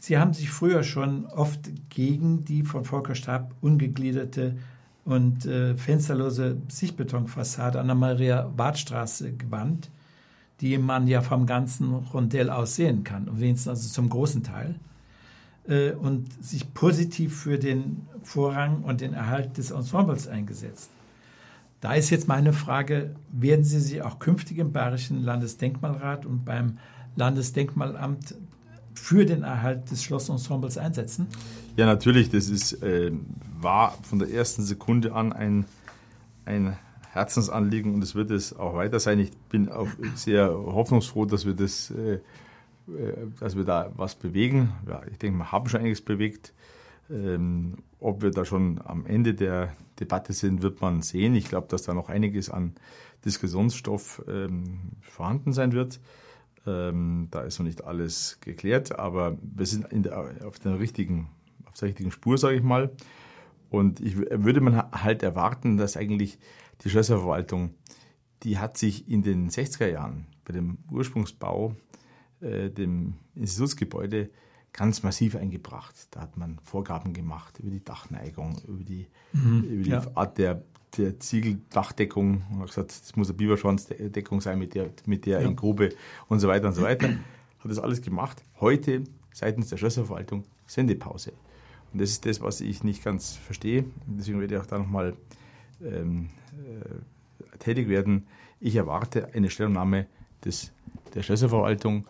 [0.00, 4.56] Sie haben sich früher schon oft gegen die von Volker Stab ungegliederte
[5.04, 9.90] und äh, fensterlose Sichtbetonfassade an der Maria-Ward-Straße gewandt,
[10.62, 14.76] die man ja vom ganzen Rondell aus sehen kann, wenigstens also zum großen Teil.
[15.68, 20.90] Äh, und sich positiv für den Vorrang und den Erhalt des Ensembles eingesetzt.
[21.80, 26.78] Da ist jetzt meine Frage, werden Sie sich auch künftig im Bayerischen Landesdenkmalrat und beim
[27.16, 28.34] Landesdenkmalamt
[28.94, 31.26] für den Erhalt des Schlossensembles einsetzen?
[31.76, 32.30] Ja, natürlich.
[32.30, 33.12] Das ist, äh,
[33.60, 35.64] war von der ersten Sekunde an ein,
[36.44, 36.76] ein
[37.12, 39.18] Herzensanliegen und es wird es auch weiter sein.
[39.18, 42.20] Ich bin auch sehr hoffnungsfroh, dass wir das äh,
[43.38, 44.72] dass wir da was bewegen.
[44.88, 46.52] Ja, ich denke, wir haben schon einiges bewegt.
[47.10, 51.34] Ähm, ob wir da schon am Ende der Debatte sind, wird man sehen.
[51.34, 52.74] Ich glaube, dass da noch einiges an
[53.24, 56.00] Diskussionsstoff ähm, vorhanden sein wird.
[56.66, 61.28] Ähm, da ist noch nicht alles geklärt, aber wir sind der, auf, der richtigen,
[61.66, 62.90] auf der richtigen Spur, sage ich mal.
[63.70, 66.38] Und ich würde man halt erwarten, dass eigentlich
[66.82, 67.74] die Schlösserverwaltung,
[68.42, 71.76] die hat sich in den 60er Jahren bei dem Ursprungsbau
[72.40, 74.30] äh, dem Institutsgebäude
[74.72, 75.94] ganz massiv eingebracht.
[76.12, 80.06] Da hat man Vorgaben gemacht über die Dachneigung, über die, mhm, über die ja.
[80.14, 80.62] Art der,
[80.96, 82.42] der Ziegeldachdeckung.
[82.50, 85.48] Man hat gesagt, es muss eine Biberschwanzdeckung sein mit der, mit der ja.
[85.48, 85.90] in Grube
[86.28, 87.08] und so weiter und so weiter.
[87.08, 88.42] Hat das alles gemacht.
[88.60, 91.32] Heute seitens der Schlösserverwaltung Sendepause.
[91.92, 93.84] Und das ist das, was ich nicht ganz verstehe.
[94.06, 95.14] Deswegen werde ich auch da nochmal
[95.82, 98.26] ähm, äh, tätig werden.
[98.60, 100.06] Ich erwarte eine Stellungnahme
[100.44, 100.72] des
[101.14, 102.06] der Schlösserverwaltung,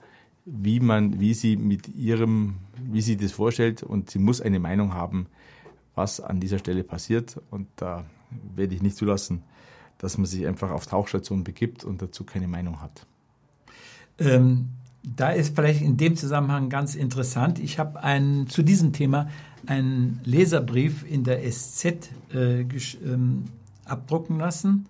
[0.53, 2.57] wie man, wie sie mit ihrem,
[2.91, 5.27] wie sie das vorstellt und sie muss eine Meinung haben,
[5.95, 8.05] was an dieser Stelle passiert und da
[8.55, 9.43] werde ich nicht zulassen,
[9.99, 13.07] dass man sich einfach auf Tauchstationen begibt und dazu keine Meinung hat.
[14.19, 14.69] Ähm,
[15.03, 17.59] da ist vielleicht in dem Zusammenhang ganz interessant.
[17.59, 19.29] Ich habe einen, zu diesem Thema
[19.67, 23.45] einen Leserbrief in der SZ äh, ähm,
[23.85, 24.87] abdrucken lassen.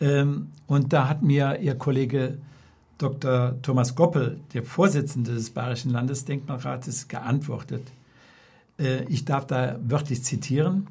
[0.00, 2.38] Ähm, und da hat mir Ihr Kollege
[3.02, 3.60] Dr.
[3.62, 7.90] Thomas Goppel, der Vorsitzende des Bayerischen Landesdenkmalrates, geantwortet.
[8.78, 10.86] Äh, ich darf da wörtlich zitieren.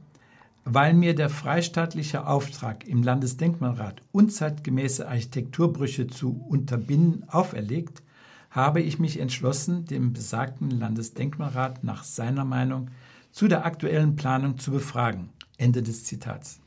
[0.63, 8.03] Weil mir der freistaatliche Auftrag im Landesdenkmalrat unzeitgemäße Architekturbrüche zu unterbinden auferlegt,
[8.51, 12.91] habe ich mich entschlossen, den besagten Landesdenkmalrat nach seiner Meinung
[13.31, 15.29] zu der aktuellen Planung zu befragen.
[15.57, 16.59] Ende des Zitats.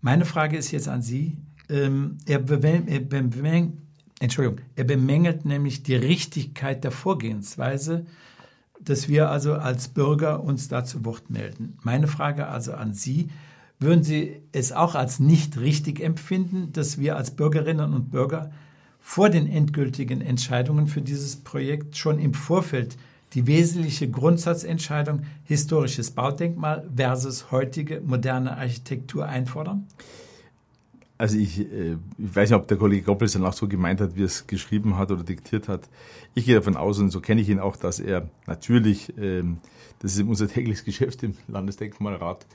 [0.00, 1.38] Meine Frage ist jetzt an Sie.
[1.68, 3.85] Ähm, er, bemängelt,
[4.20, 8.06] Entschuldigung, er bemängelt nämlich die Richtigkeit der Vorgehensweise,
[8.80, 11.78] dass wir also als Bürger uns da zu Wort melden.
[11.82, 13.28] Meine Frage also an Sie,
[13.78, 18.50] würden Sie es auch als nicht richtig empfinden, dass wir als Bürgerinnen und Bürger
[19.00, 22.96] vor den endgültigen Entscheidungen für dieses Projekt schon im Vorfeld
[23.34, 29.86] die wesentliche Grundsatzentscheidung historisches Baudenkmal versus heutige moderne Architektur einfordern?
[31.18, 34.16] Also ich, äh, ich weiß nicht, ob der Kollege Goppels dann auch so gemeint hat,
[34.16, 35.88] wie er es geschrieben hat oder diktiert hat.
[36.34, 39.58] Ich gehe davon aus, und so kenne ich ihn auch, dass er natürlich, ähm,
[40.00, 42.46] das ist unser tägliches Geschäft im Landesdenkmalrat,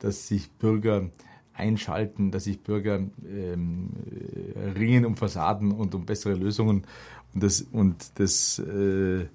[0.00, 1.08] dass sich Bürger
[1.54, 3.90] einschalten, dass sich Bürger ähm,
[4.76, 6.84] ringen um Fassaden und um bessere Lösungen.
[7.34, 9.26] Und das, und das äh,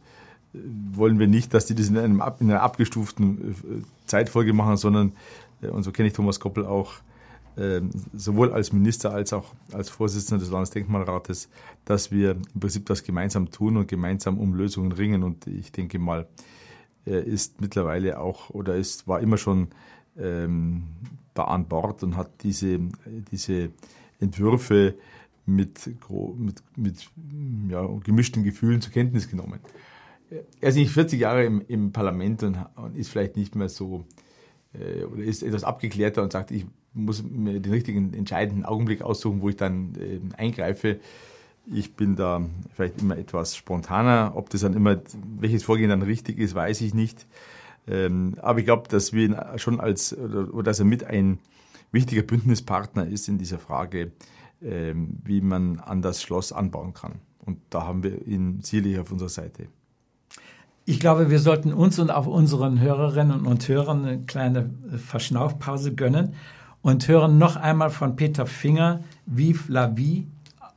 [0.94, 5.14] wollen wir nicht, dass die das in, einem, in einer abgestuften äh, Zeitfolge machen, sondern,
[5.62, 6.94] äh, und so kenne ich Thomas Koppel auch,
[8.14, 11.50] sowohl als Minister als auch als Vorsitzender des Landesdenkmalrates,
[11.86, 15.24] dass wir im Prinzip das gemeinsam tun und gemeinsam um Lösungen ringen.
[15.24, 16.28] Und ich denke mal,
[17.06, 19.70] ist mittlerweile auch oder ist, war immer schon
[20.18, 20.84] ähm,
[21.34, 22.80] da an Bord und hat diese,
[23.32, 23.70] diese
[24.20, 24.96] Entwürfe
[25.46, 25.92] mit,
[26.36, 27.10] mit, mit
[27.70, 29.60] ja, gemischten Gefühlen zur Kenntnis genommen.
[30.60, 34.06] Er ist nicht 40 Jahre im, im Parlament und, und, ist vielleicht nicht mehr so
[34.74, 36.66] äh, oder ist etwas abgeklärter und sagt, ich
[36.96, 41.00] muss mir den richtigen entscheidenden Augenblick aussuchen, wo ich dann äh, eingreife.
[41.72, 42.42] Ich bin da
[42.74, 44.34] vielleicht immer etwas spontaner.
[44.36, 45.02] Ob das dann immer,
[45.40, 47.28] welches Vorgehen dann richtig ist, weiß ich nicht.
[47.88, 51.40] Ähm, aber ich glaube, dass wir schon als, oder, oder, dass er mit ein
[51.92, 54.12] wichtiger Bündnispartner ist in dieser Frage,
[54.62, 57.20] ähm, wie man an das Schloss anbauen kann.
[57.40, 59.68] Und da haben wir ihn sicherlich auf unserer Seite.
[60.86, 66.34] Ich glaube, wir sollten uns und auch unseren Hörerinnen und Hörern eine kleine Verschnaufpause gönnen
[66.86, 70.28] und hören noch einmal von Peter Finger Vive la Vie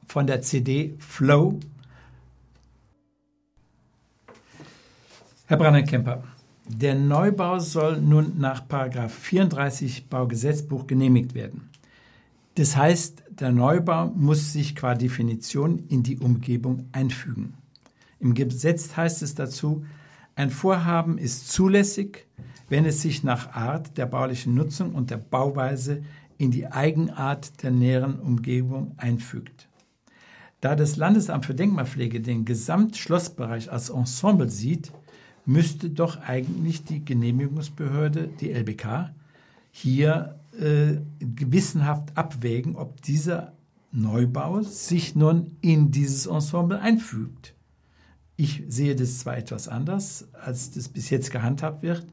[0.07, 1.61] von der CD Flow.
[5.44, 6.25] Herr Brannenkemper,
[6.66, 11.68] der Neubau soll nun nach 34 Baugesetzbuch genehmigt werden.
[12.55, 17.53] Das heißt, der Neubau muss sich qua Definition in die Umgebung einfügen.
[18.18, 19.85] Im Gesetz heißt es dazu,
[20.37, 22.27] ein Vorhaben ist zulässig,
[22.68, 26.02] wenn es sich nach Art der baulichen Nutzung und der Bauweise
[26.37, 29.68] in die Eigenart der näheren Umgebung einfügt.
[30.61, 34.92] Da das Landesamt für Denkmalpflege den Gesamtschlossbereich als Ensemble sieht,
[35.46, 39.14] müsste doch eigentlich die Genehmigungsbehörde, die LBK,
[39.70, 43.52] hier äh, gewissenhaft abwägen, ob dieser
[43.92, 47.54] Neubau sich nun in dieses Ensemble einfügt.
[48.37, 52.07] Ich sehe das zwar etwas anders, als das bis jetzt gehandhabt wird,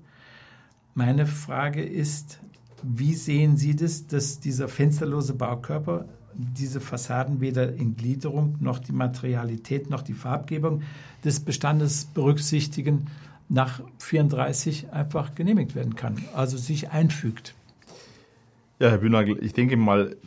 [0.95, 2.39] meine Frage ist,
[2.81, 8.91] wie sehen Sie das, dass dieser fensterlose Baukörper diese Fassaden weder in Gliederung noch die
[8.91, 10.81] Materialität noch die Farbgebung
[11.23, 13.07] des Bestandes berücksichtigen,
[13.47, 17.53] nach 34 einfach genehmigt werden kann, also sich einfügt?
[18.79, 20.17] Ja, Herr Bühnagel, ich denke mal,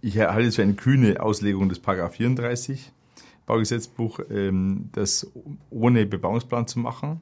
[0.00, 2.92] ich halte es für eine kühne Auslegung des Paragraph 34
[3.46, 5.30] Baugesetzbuch, ähm, das
[5.70, 7.20] ohne Bebauungsplan zu machen.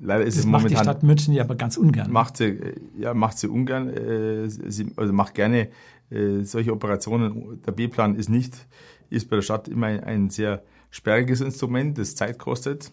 [0.00, 0.72] Leider ist das es momentan.
[0.72, 2.10] Macht die Stadt München ja aber ganz ungern.
[2.10, 2.58] Macht sie,
[2.96, 3.88] ja, macht sie ungern.
[3.88, 5.68] Äh, sie, also macht gerne
[6.10, 7.62] äh, solche Operationen.
[7.66, 8.66] Der B-Plan ist nicht,
[9.10, 12.92] ist bei der Stadt immer ein, ein, sehr sperriges Instrument, das Zeit kostet.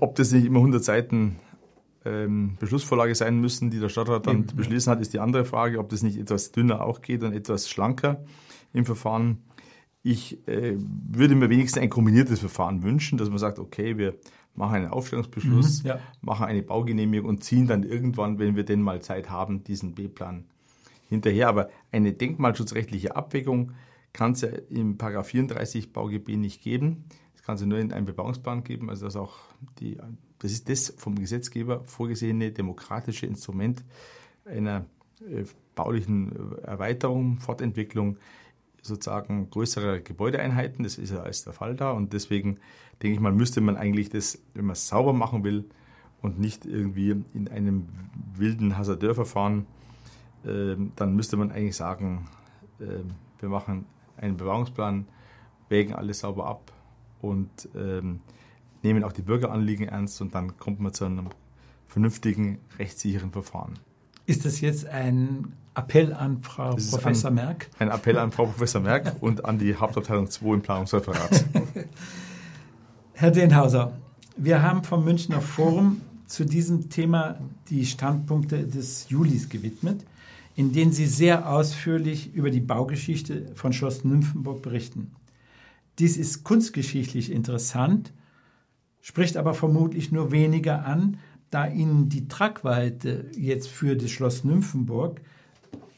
[0.00, 1.36] Ob das nicht immer 100 Seiten
[2.04, 5.78] ähm, Beschlussvorlage sein müssen, die der Stadtrat dann Eben, beschließen hat, ist die andere Frage.
[5.78, 8.24] Ob das nicht etwas dünner auch geht und etwas schlanker
[8.72, 9.38] im Verfahren.
[10.02, 14.14] Ich äh, würde mir wenigstens ein kombiniertes Verfahren wünschen, dass man sagt, okay, wir
[14.54, 16.00] machen einen Aufstellungsbeschluss, mhm, ja.
[16.20, 20.44] machen eine Baugenehmigung und ziehen dann irgendwann, wenn wir denn mal Zeit haben, diesen B-Plan
[21.08, 21.48] hinterher.
[21.48, 23.72] Aber eine denkmalschutzrechtliche Abwägung
[24.12, 27.04] kann es ja im Paragraph 34 BauGB nicht geben.
[27.34, 28.90] Das kann es nur in einem Bebauungsplan geben.
[28.90, 29.38] Also das, auch
[29.78, 29.98] die,
[30.38, 33.84] das ist das vom Gesetzgeber vorgesehene demokratische Instrument
[34.44, 34.84] einer
[35.20, 35.44] äh,
[35.74, 38.18] baulichen Erweiterung, Fortentwicklung
[38.82, 40.82] sozusagen größerer Gebäudeeinheiten.
[40.82, 41.92] Das ist ja als der Fall da.
[41.92, 42.58] Und deswegen
[43.02, 45.64] denke ich mal, müsste man eigentlich das, wenn man es sauber machen will
[46.20, 47.88] und nicht irgendwie in einem
[48.34, 49.66] wilden Hasardeurverfahren,
[50.44, 52.28] äh, dann müsste man eigentlich sagen,
[52.80, 53.02] äh,
[53.40, 55.06] wir machen einen Bebauungsplan,
[55.68, 56.72] wägen alles sauber ab
[57.20, 58.20] und ähm,
[58.82, 61.28] nehmen auch die Bürgeranliegen ernst und dann kommt man zu einem
[61.86, 63.74] vernünftigen, rechtssicheren Verfahren.
[64.26, 67.70] Ist das jetzt ein Appell an Frau Professor ein, Merck?
[67.78, 71.44] Ein Appell an Frau Professor Merck und an die Hauptabteilung 2 im Planungsreferat.
[73.14, 73.92] Herr Denhauser,
[74.36, 77.38] wir haben vom Münchner Forum zu diesem Thema
[77.70, 80.04] die Standpunkte des Julis gewidmet,
[80.56, 85.12] in denen Sie sehr ausführlich über die Baugeschichte von Schloss Nymphenburg berichten.
[85.98, 88.12] Dies ist kunstgeschichtlich interessant,
[89.00, 91.18] spricht aber vermutlich nur weniger an,
[91.50, 95.20] da ihnen die Tragweite jetzt für das Schloss Nymphenburg,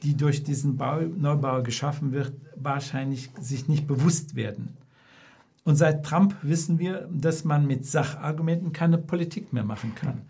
[0.05, 4.77] die durch diesen Bau, Neubau geschaffen wird, wahrscheinlich sich nicht bewusst werden.
[5.65, 10.21] Und seit Trump wissen wir, dass man mit Sachargumenten keine Politik mehr machen kann.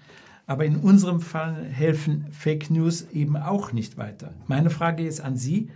[0.46, 4.32] Aber in unserem Fall helfen Fake News eben auch nicht weiter.
[4.46, 5.70] Meine Frage ist an Sie.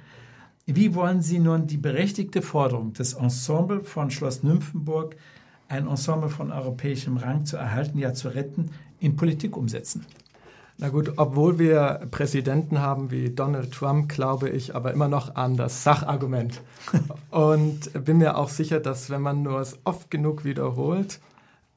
[0.67, 5.17] Wie wollen Sie nun die berechtigte Forderung des Ensemble von Schloss Nymphenburg,
[5.69, 8.71] ein Ensemble von europäischem Rang zu erhalten, ja zu retten,
[9.01, 10.05] in Politik umsetzen?
[10.81, 15.57] Na gut, obwohl wir Präsidenten haben wie Donald Trump, glaube ich aber immer noch an
[15.57, 16.63] das Sachargument.
[17.31, 21.19] und bin mir auch sicher, dass wenn man nur es oft genug wiederholt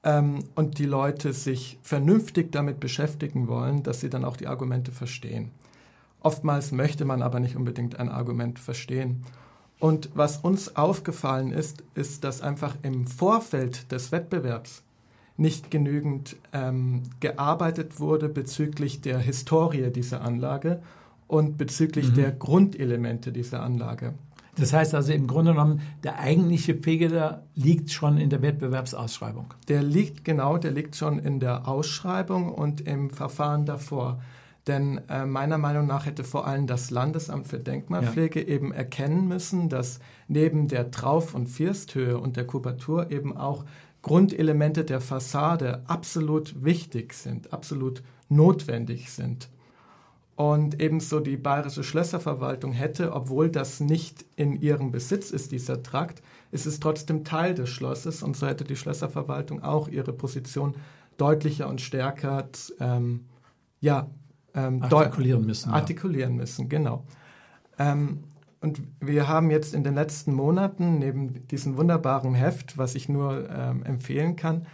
[0.04, 4.92] ähm, und die Leute sich vernünftig damit beschäftigen wollen, dass sie dann auch die Argumente
[4.92, 5.50] verstehen.
[6.20, 9.26] Oftmals möchte man aber nicht unbedingt ein Argument verstehen.
[9.80, 14.84] Und was uns aufgefallen ist, ist, dass einfach im Vorfeld des Wettbewerbs
[15.38, 20.82] nicht genügend ähm, gearbeitet wurde bezüglich der Historie dieser Anlage
[21.28, 22.16] und bezüglich mhm.
[22.16, 24.14] der Grundelemente dieser Anlage.
[24.58, 29.54] Das heißt also im Grunde genommen, der eigentliche Fehler liegt schon in der Wettbewerbsausschreibung.
[29.70, 34.20] Der liegt genau, der liegt schon in der Ausschreibung und im Verfahren davor.
[34.68, 38.48] Denn äh, meiner Meinung nach hätte vor allem das Landesamt für Denkmalpflege ja.
[38.48, 43.66] eben erkennen müssen, dass neben der Trauf- und Firsthöhe und der Kubatur eben auch
[44.02, 49.50] Grundelemente der Fassade absolut wichtig sind, absolut notwendig sind.
[50.36, 56.24] Und ebenso die Bayerische Schlösserverwaltung hätte, obwohl das nicht in ihrem Besitz ist, dieser Trakt,
[56.52, 60.74] ist es trotzdem Teil des Schlosses und so hätte die Schlösserverwaltung auch ihre Position
[61.18, 62.48] deutlicher und stärker
[62.80, 63.26] ähm,
[63.82, 64.10] ja,
[64.56, 65.72] ähm, artikulieren müssen.
[65.72, 66.38] Artikulieren ja.
[66.38, 67.04] müssen, genau.
[67.78, 68.24] Ähm,
[68.62, 73.50] und wir haben jetzt in den letzten Monaten neben diesem wunderbaren Heft, was ich nur
[73.50, 74.68] ähm, empfehlen kann,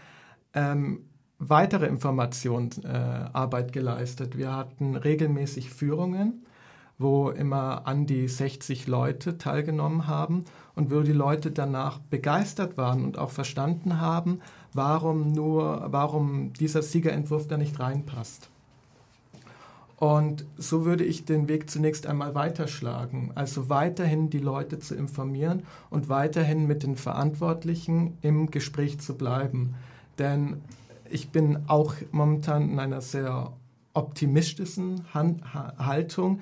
[0.53, 1.05] ähm,
[1.39, 4.37] weitere Informationsarbeit äh, geleistet.
[4.37, 6.45] Wir hatten regelmäßig Führungen,
[6.97, 10.43] wo immer an die 60 Leute teilgenommen haben
[10.75, 14.41] und wo die Leute danach begeistert waren und auch verstanden haben,
[14.73, 18.49] warum nur, warum dieser Siegerentwurf da nicht reinpasst.
[19.97, 23.31] Und so würde ich den Weg zunächst einmal weiterschlagen.
[23.33, 29.73] Also weiterhin die Leute zu informieren und weiterhin mit den Verantwortlichen im Gespräch zu bleiben.
[30.19, 30.61] Denn
[31.09, 33.53] ich bin auch momentan in einer sehr
[33.95, 36.41] optimistischen Haltung,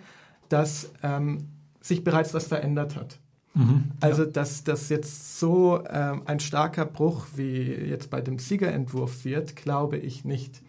[0.50, 1.48] dass ähm,
[1.80, 3.20] sich bereits was verändert hat.
[3.54, 4.30] Mhm, also, ja.
[4.30, 9.98] dass das jetzt so ähm, ein starker Bruch wie jetzt bei dem Siegerentwurf wird, glaube
[9.98, 10.62] ich nicht.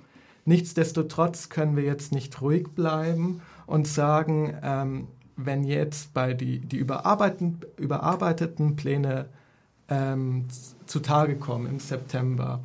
[0.47, 6.77] Nichtsdestotrotz können wir jetzt nicht ruhig bleiben und sagen, ähm, wenn jetzt bei die, die
[6.77, 9.27] überarbeiteten, überarbeiteten Pläne
[9.89, 10.47] ähm,
[10.87, 12.61] zutage kommen im September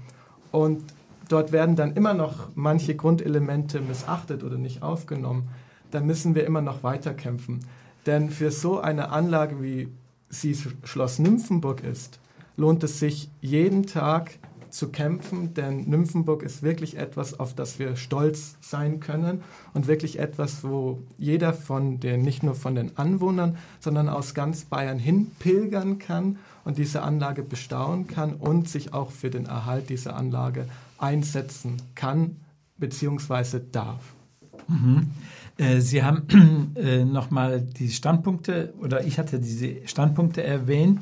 [0.52, 0.84] und
[1.28, 5.50] dort werden dann immer noch manche Grundelemente missachtet oder nicht aufgenommen,
[5.90, 7.66] dann müssen wir immer noch weiterkämpfen.
[8.06, 9.90] Denn für so eine Anlage, wie
[10.30, 12.20] sie Schloss Nymphenburg ist,
[12.58, 14.40] lohnt es sich jeden Tag
[14.72, 19.44] zu kämpfen, denn Nymphenburg ist wirklich etwas, auf das wir stolz sein können
[19.74, 24.66] und wirklich etwas, wo jeder von den, nicht nur von den Anwohnern, sondern aus ganz
[24.66, 29.90] Bayern hin pilgern kann und diese Anlage bestaunen kann und sich auch für den Erhalt
[29.90, 30.68] dieser Anlage
[30.98, 32.38] einsetzen kann
[32.78, 33.62] bzw.
[33.72, 34.02] darf.
[34.68, 35.12] Mhm.
[35.58, 41.00] Äh, Sie haben äh, nochmal die Standpunkte oder ich hatte diese Standpunkte erwähnt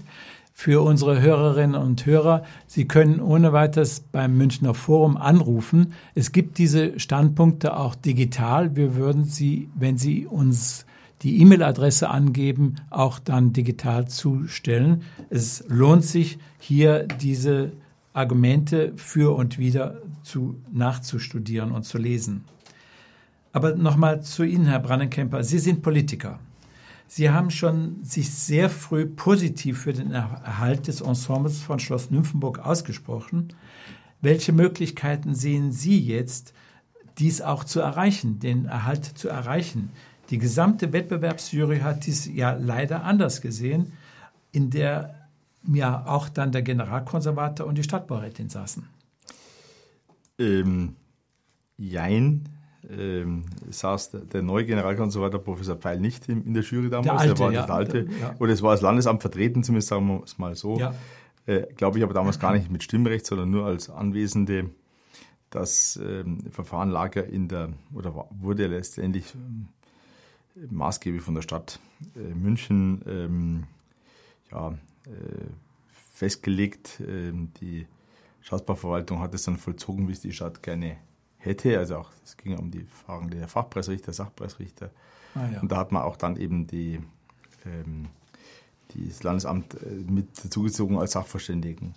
[0.60, 2.43] für unsere Hörerinnen und Hörer.
[2.68, 5.93] Sie können ohne weiteres beim Münchner Forum anrufen.
[6.16, 8.76] Es gibt diese Standpunkte auch digital.
[8.76, 10.86] Wir würden Sie, wenn Sie uns
[11.22, 15.03] die E-Mail-Adresse angeben, auch dann digital zustellen.
[15.30, 17.72] Es lohnt sich, hier diese
[18.12, 22.43] Argumente für und wieder zu, nachzustudieren und zu lesen.
[23.53, 25.41] Aber nochmal zu Ihnen, Herr Brannenkemper.
[25.41, 26.41] Sie sind Politiker.
[27.12, 32.60] Sie haben schon sich sehr früh positiv für den Erhalt des Ensembles von Schloss Nymphenburg
[32.60, 33.51] ausgesprochen.
[34.22, 36.53] Welche Möglichkeiten sehen Sie jetzt,
[37.18, 39.89] dies auch zu erreichen, den Erhalt zu erreichen?
[40.30, 43.91] Die gesamte Wettbewerbsjury hat dies ja leider anders gesehen,
[44.51, 45.16] in der
[45.66, 48.88] ja auch dann der Generalkonservator und die Stadtbaurätin saßen.
[50.38, 50.95] Ähm,
[51.76, 52.47] jein,
[52.89, 57.05] ähm, saß der, neue Generalkonservator Professor Pfeil nicht in, in der Jury damals.
[57.05, 58.07] Der, alte, der war ja, der alte.
[58.19, 58.35] Ja.
[58.39, 60.77] Oder es war das Landesamt vertreten, zumindest sagen wir es mal so.
[60.77, 60.93] Ja.
[61.45, 64.69] Äh, Glaube ich aber damals gar nicht mit Stimmrecht, sondern nur als Anwesende.
[65.49, 69.67] Das ähm, Verfahren lag ja in der, oder wurde letztendlich ähm,
[70.69, 71.79] maßgeblich von der Stadt
[72.15, 73.63] äh, München ähm,
[74.51, 74.69] ja,
[75.05, 75.45] äh,
[76.13, 77.01] festgelegt.
[77.07, 77.87] Ähm, die
[78.41, 80.97] Staatsbauverwaltung hat es dann vollzogen, wie es die Stadt gerne
[81.39, 81.77] hätte.
[81.77, 84.91] Also auch es ging um die Fragen der Fachpreisrichter, Sachpreisrichter.
[85.35, 85.61] Ah, ja.
[85.61, 86.99] Und da hat man auch dann eben die,
[87.65, 88.07] ähm,
[88.95, 91.95] das Landesamt äh, mit zugezogen als Sachverständigen.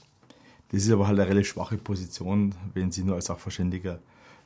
[0.71, 3.99] Das ist aber halt eine relativ schwache Position, wenn Sie nur als Sachverständiger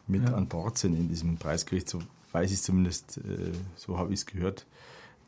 [0.08, 0.34] mit ja.
[0.34, 1.88] an Bord sind in diesem Preisgericht.
[1.88, 2.00] So
[2.32, 4.66] weiß ich zumindest, äh, so habe ich es gehört.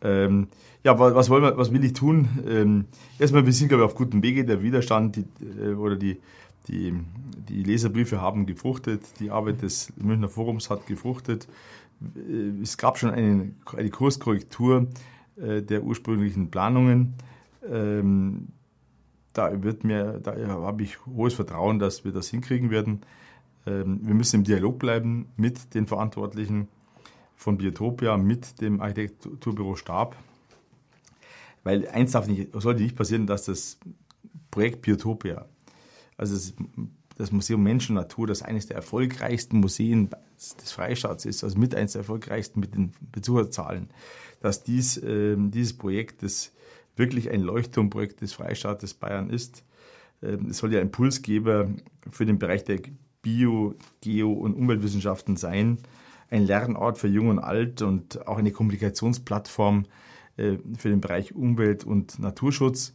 [0.00, 0.48] Ähm,
[0.84, 2.28] ja, was, wollen wir, was will ich tun?
[2.46, 2.84] Ähm,
[3.18, 4.44] erstmal, wir sind, glaube ich, auf gutem Wege.
[4.44, 5.24] Der Widerstand die,
[5.60, 6.18] äh, oder die,
[6.68, 6.94] die,
[7.48, 11.48] die Leserbriefe haben gefruchtet, die Arbeit des Münchner Forums hat gefruchtet.
[12.14, 14.88] Äh, es gab schon eine, eine Kurskorrektur
[15.36, 17.14] äh, der ursprünglichen Planungen.
[17.68, 18.48] Ähm,
[19.32, 23.00] da wird mir, da habe ich hohes Vertrauen, dass wir das hinkriegen werden.
[23.66, 26.68] Ähm, wir müssen im Dialog bleiben mit den Verantwortlichen
[27.36, 30.16] von Biotopia, mit dem Architekturbüro Stab.
[31.62, 33.78] Weil eins darf nicht, sollte nicht passieren, dass das
[34.50, 35.46] Projekt Biotopia
[36.18, 36.52] also das,
[37.16, 41.74] das Museum Mensch und Natur, das eines der erfolgreichsten Museen des Freistaats ist, also mit
[41.74, 43.88] eines der erfolgreichsten mit den Besucherzahlen,
[44.40, 46.52] dass dies, äh, dieses Projekt, das
[46.96, 49.64] wirklich ein Leuchtturmprojekt des Freistaates Bayern ist,
[50.20, 51.70] äh, soll ja Impulsgeber
[52.10, 52.80] für den Bereich der
[53.22, 55.78] Bio-, Geo- und Umweltwissenschaften sein,
[56.30, 59.86] ein Lernort für Jung und Alt und auch eine Kommunikationsplattform
[60.36, 62.94] äh, für den Bereich Umwelt- und Naturschutz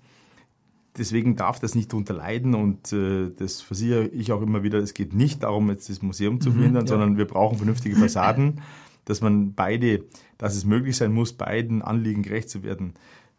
[0.98, 4.94] deswegen darf das nicht darunter leiden und äh, das versichere ich auch immer wieder, es
[4.94, 6.94] geht nicht darum, jetzt das Museum zu mhm, verhindern, mhm, ja.
[6.94, 8.62] sondern wir brauchen vernünftige Fassaden,
[9.06, 10.04] dass man beide,
[10.38, 12.94] dass es möglich sein muss, beiden Anliegen gerecht zu werden.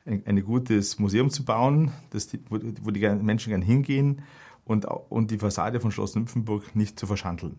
[0.05, 4.23] Ein, ein gutes Museum zu bauen, das, wo, wo die Menschen gern hingehen
[4.65, 7.57] und, und die Fassade von Schloss Nymphenburg nicht zu verschandeln.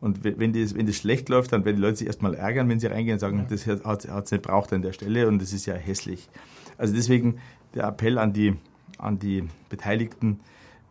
[0.00, 2.80] Und wenn das, wenn das schlecht läuft, dann werden die Leute sich erstmal ärgern, wenn
[2.80, 3.44] sie reingehen und sagen, ja.
[3.48, 6.28] das hat es nicht braucht an der Stelle und das ist ja hässlich.
[6.76, 7.38] Also deswegen
[7.74, 8.56] der Appell an die
[8.98, 10.40] an die Beteiligten,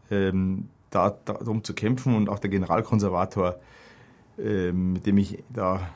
[0.10, 3.60] ähm, da, darum zu kämpfen und auch der Generalkonservator,
[4.38, 5.90] ähm, mit dem ich da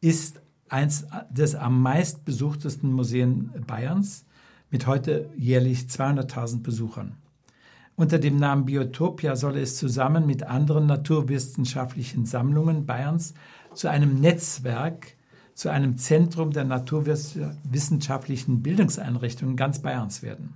[0.00, 4.24] ist eins des am meist besuchtesten Museen Bayerns
[4.70, 7.16] mit heute jährlich 200.000 Besuchern.
[7.96, 13.34] Unter dem Namen Biotopia soll es zusammen mit anderen naturwissenschaftlichen Sammlungen Bayerns
[13.74, 15.16] zu einem Netzwerk,
[15.54, 20.54] zu einem Zentrum der naturwissenschaftlichen Bildungseinrichtungen ganz Bayerns werden.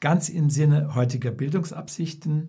[0.00, 2.48] Ganz im Sinne heutiger Bildungsabsichten,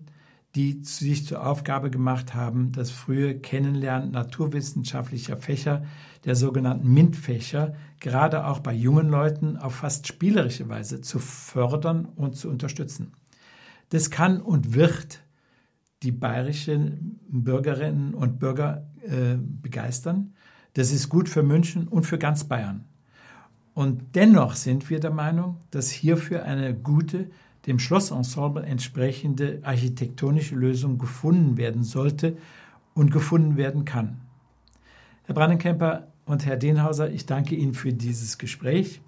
[0.54, 5.84] die sich zur Aufgabe gemacht haben, das frühe Kennenlernen naturwissenschaftlicher Fächer,
[6.24, 12.36] der sogenannten MINT-Fächer, gerade auch bei jungen Leuten auf fast spielerische Weise zu fördern und
[12.36, 13.12] zu unterstützen.
[13.90, 15.20] Das kann und wird
[16.02, 20.34] die bayerischen Bürgerinnen und Bürger äh, begeistern.
[20.78, 22.84] Das ist gut für München und für ganz Bayern.
[23.74, 27.32] Und dennoch sind wir der Meinung, dass hierfür eine gute,
[27.66, 32.36] dem Schlossensemble entsprechende architektonische Lösung gefunden werden sollte
[32.94, 34.20] und gefunden werden kann.
[35.24, 39.00] Herr Brandenkemper und Herr Denhauser, ich danke Ihnen für dieses Gespräch.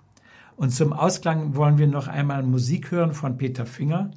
[0.56, 4.10] Und zum Ausklang wollen wir noch einmal Musik hören von Peter Finger.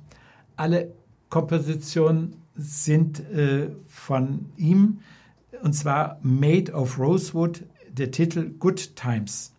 [0.56, 0.92] Alle
[1.30, 5.02] Kompositionen sind äh, von ihm
[5.62, 9.53] und zwar Made of Rosewood, der Titel Good Times.